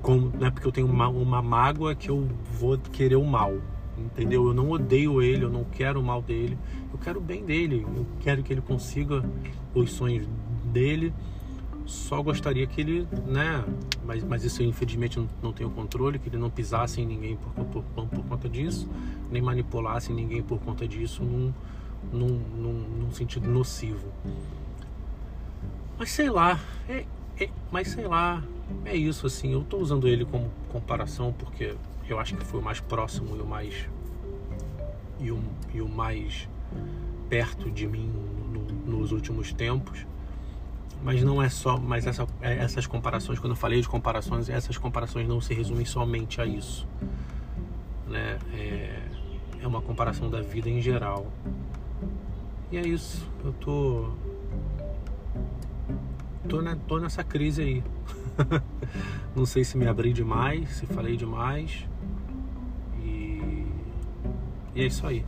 com, 0.00 0.16
né? 0.38 0.50
Porque 0.50 0.66
eu 0.66 0.72
tenho 0.72 0.86
uma, 0.86 1.08
uma 1.08 1.42
mágoa 1.42 1.94
que 1.94 2.08
eu 2.08 2.28
vou 2.58 2.78
querer 2.78 3.16
o 3.16 3.24
mal, 3.24 3.54
entendeu? 3.98 4.46
Eu 4.46 4.54
não 4.54 4.70
odeio 4.70 5.22
ele, 5.22 5.44
eu 5.44 5.50
não 5.50 5.64
quero 5.64 6.00
o 6.00 6.02
mal 6.02 6.22
dele, 6.22 6.58
eu 6.92 6.98
quero 6.98 7.18
o 7.18 7.22
bem 7.22 7.44
dele, 7.44 7.86
eu 7.96 8.06
quero 8.20 8.42
que 8.42 8.52
ele 8.52 8.60
consiga 8.60 9.24
os 9.74 9.92
sonhos 9.92 10.26
dele 10.64 11.12
só 11.86 12.22
gostaria 12.22 12.66
que 12.66 12.80
ele, 12.80 13.08
né? 13.26 13.64
Mas, 14.04 14.22
mas 14.24 14.44
isso 14.44 14.62
eu 14.62 14.66
infelizmente 14.66 15.18
não, 15.18 15.28
não 15.42 15.52
tenho 15.52 15.70
controle, 15.70 16.18
que 16.18 16.28
ele 16.28 16.38
não 16.38 16.50
pisasse 16.50 17.00
em 17.00 17.06
ninguém 17.06 17.36
por, 17.36 17.52
por, 17.66 18.06
por 18.06 18.24
conta 18.24 18.48
disso, 18.48 18.88
nem 19.30 19.42
manipulasse 19.42 20.12
ninguém 20.12 20.42
por 20.42 20.58
conta 20.60 20.86
disso 20.86 21.22
num, 21.22 21.52
num, 22.12 22.40
num, 22.56 22.72
num 23.00 23.12
sentido 23.12 23.48
nocivo. 23.48 24.08
Mas 25.98 26.10
sei 26.10 26.30
lá, 26.30 26.58
é, 26.88 27.04
é, 27.38 27.48
mas 27.70 27.88
sei 27.88 28.06
lá, 28.06 28.42
é 28.84 28.96
isso 28.96 29.26
assim. 29.26 29.52
Eu 29.52 29.62
estou 29.62 29.80
usando 29.80 30.08
ele 30.08 30.24
como 30.24 30.50
comparação 30.68 31.32
porque 31.32 31.74
eu 32.08 32.18
acho 32.18 32.34
que 32.36 32.44
foi 32.44 32.60
o 32.60 32.62
mais 32.62 32.80
próximo 32.80 33.36
e 33.36 33.40
o 33.40 33.46
mais 33.46 33.88
e 35.20 35.30
o, 35.30 35.38
e 35.72 35.80
o 35.80 35.88
mais 35.88 36.48
perto 37.28 37.70
de 37.70 37.86
mim 37.86 38.12
no, 38.52 38.98
nos 38.98 39.12
últimos 39.12 39.52
tempos. 39.52 40.06
Mas 41.02 41.22
não 41.22 41.42
é 41.42 41.48
só, 41.48 41.76
mas 41.78 42.06
essa, 42.06 42.26
é, 42.40 42.58
essas 42.58 42.86
comparações, 42.86 43.38
quando 43.38 43.52
eu 43.52 43.56
falei 43.56 43.80
de 43.80 43.88
comparações, 43.88 44.48
essas 44.48 44.78
comparações 44.78 45.26
não 45.26 45.40
se 45.40 45.52
resumem 45.52 45.84
somente 45.84 46.40
a 46.40 46.46
isso, 46.46 46.86
né? 48.06 48.38
É, 48.54 49.02
é 49.60 49.66
uma 49.66 49.80
comparação 49.80 50.30
da 50.30 50.40
vida 50.40 50.68
em 50.68 50.80
geral. 50.80 51.26
E 52.70 52.76
é 52.76 52.86
isso. 52.86 53.28
Eu 53.44 53.52
tô 53.54 54.10
tô, 56.48 56.60
né, 56.60 56.78
tô 56.86 56.98
nessa 56.98 57.24
crise 57.24 57.62
aí. 57.62 57.84
não 59.34 59.46
sei 59.46 59.64
se 59.64 59.76
me 59.76 59.86
abri 59.86 60.12
demais, 60.12 60.68
se 60.70 60.86
falei 60.86 61.16
demais. 61.16 61.86
E, 63.02 63.66
e 64.74 64.82
é 64.82 64.86
isso 64.86 65.06
aí. 65.06 65.24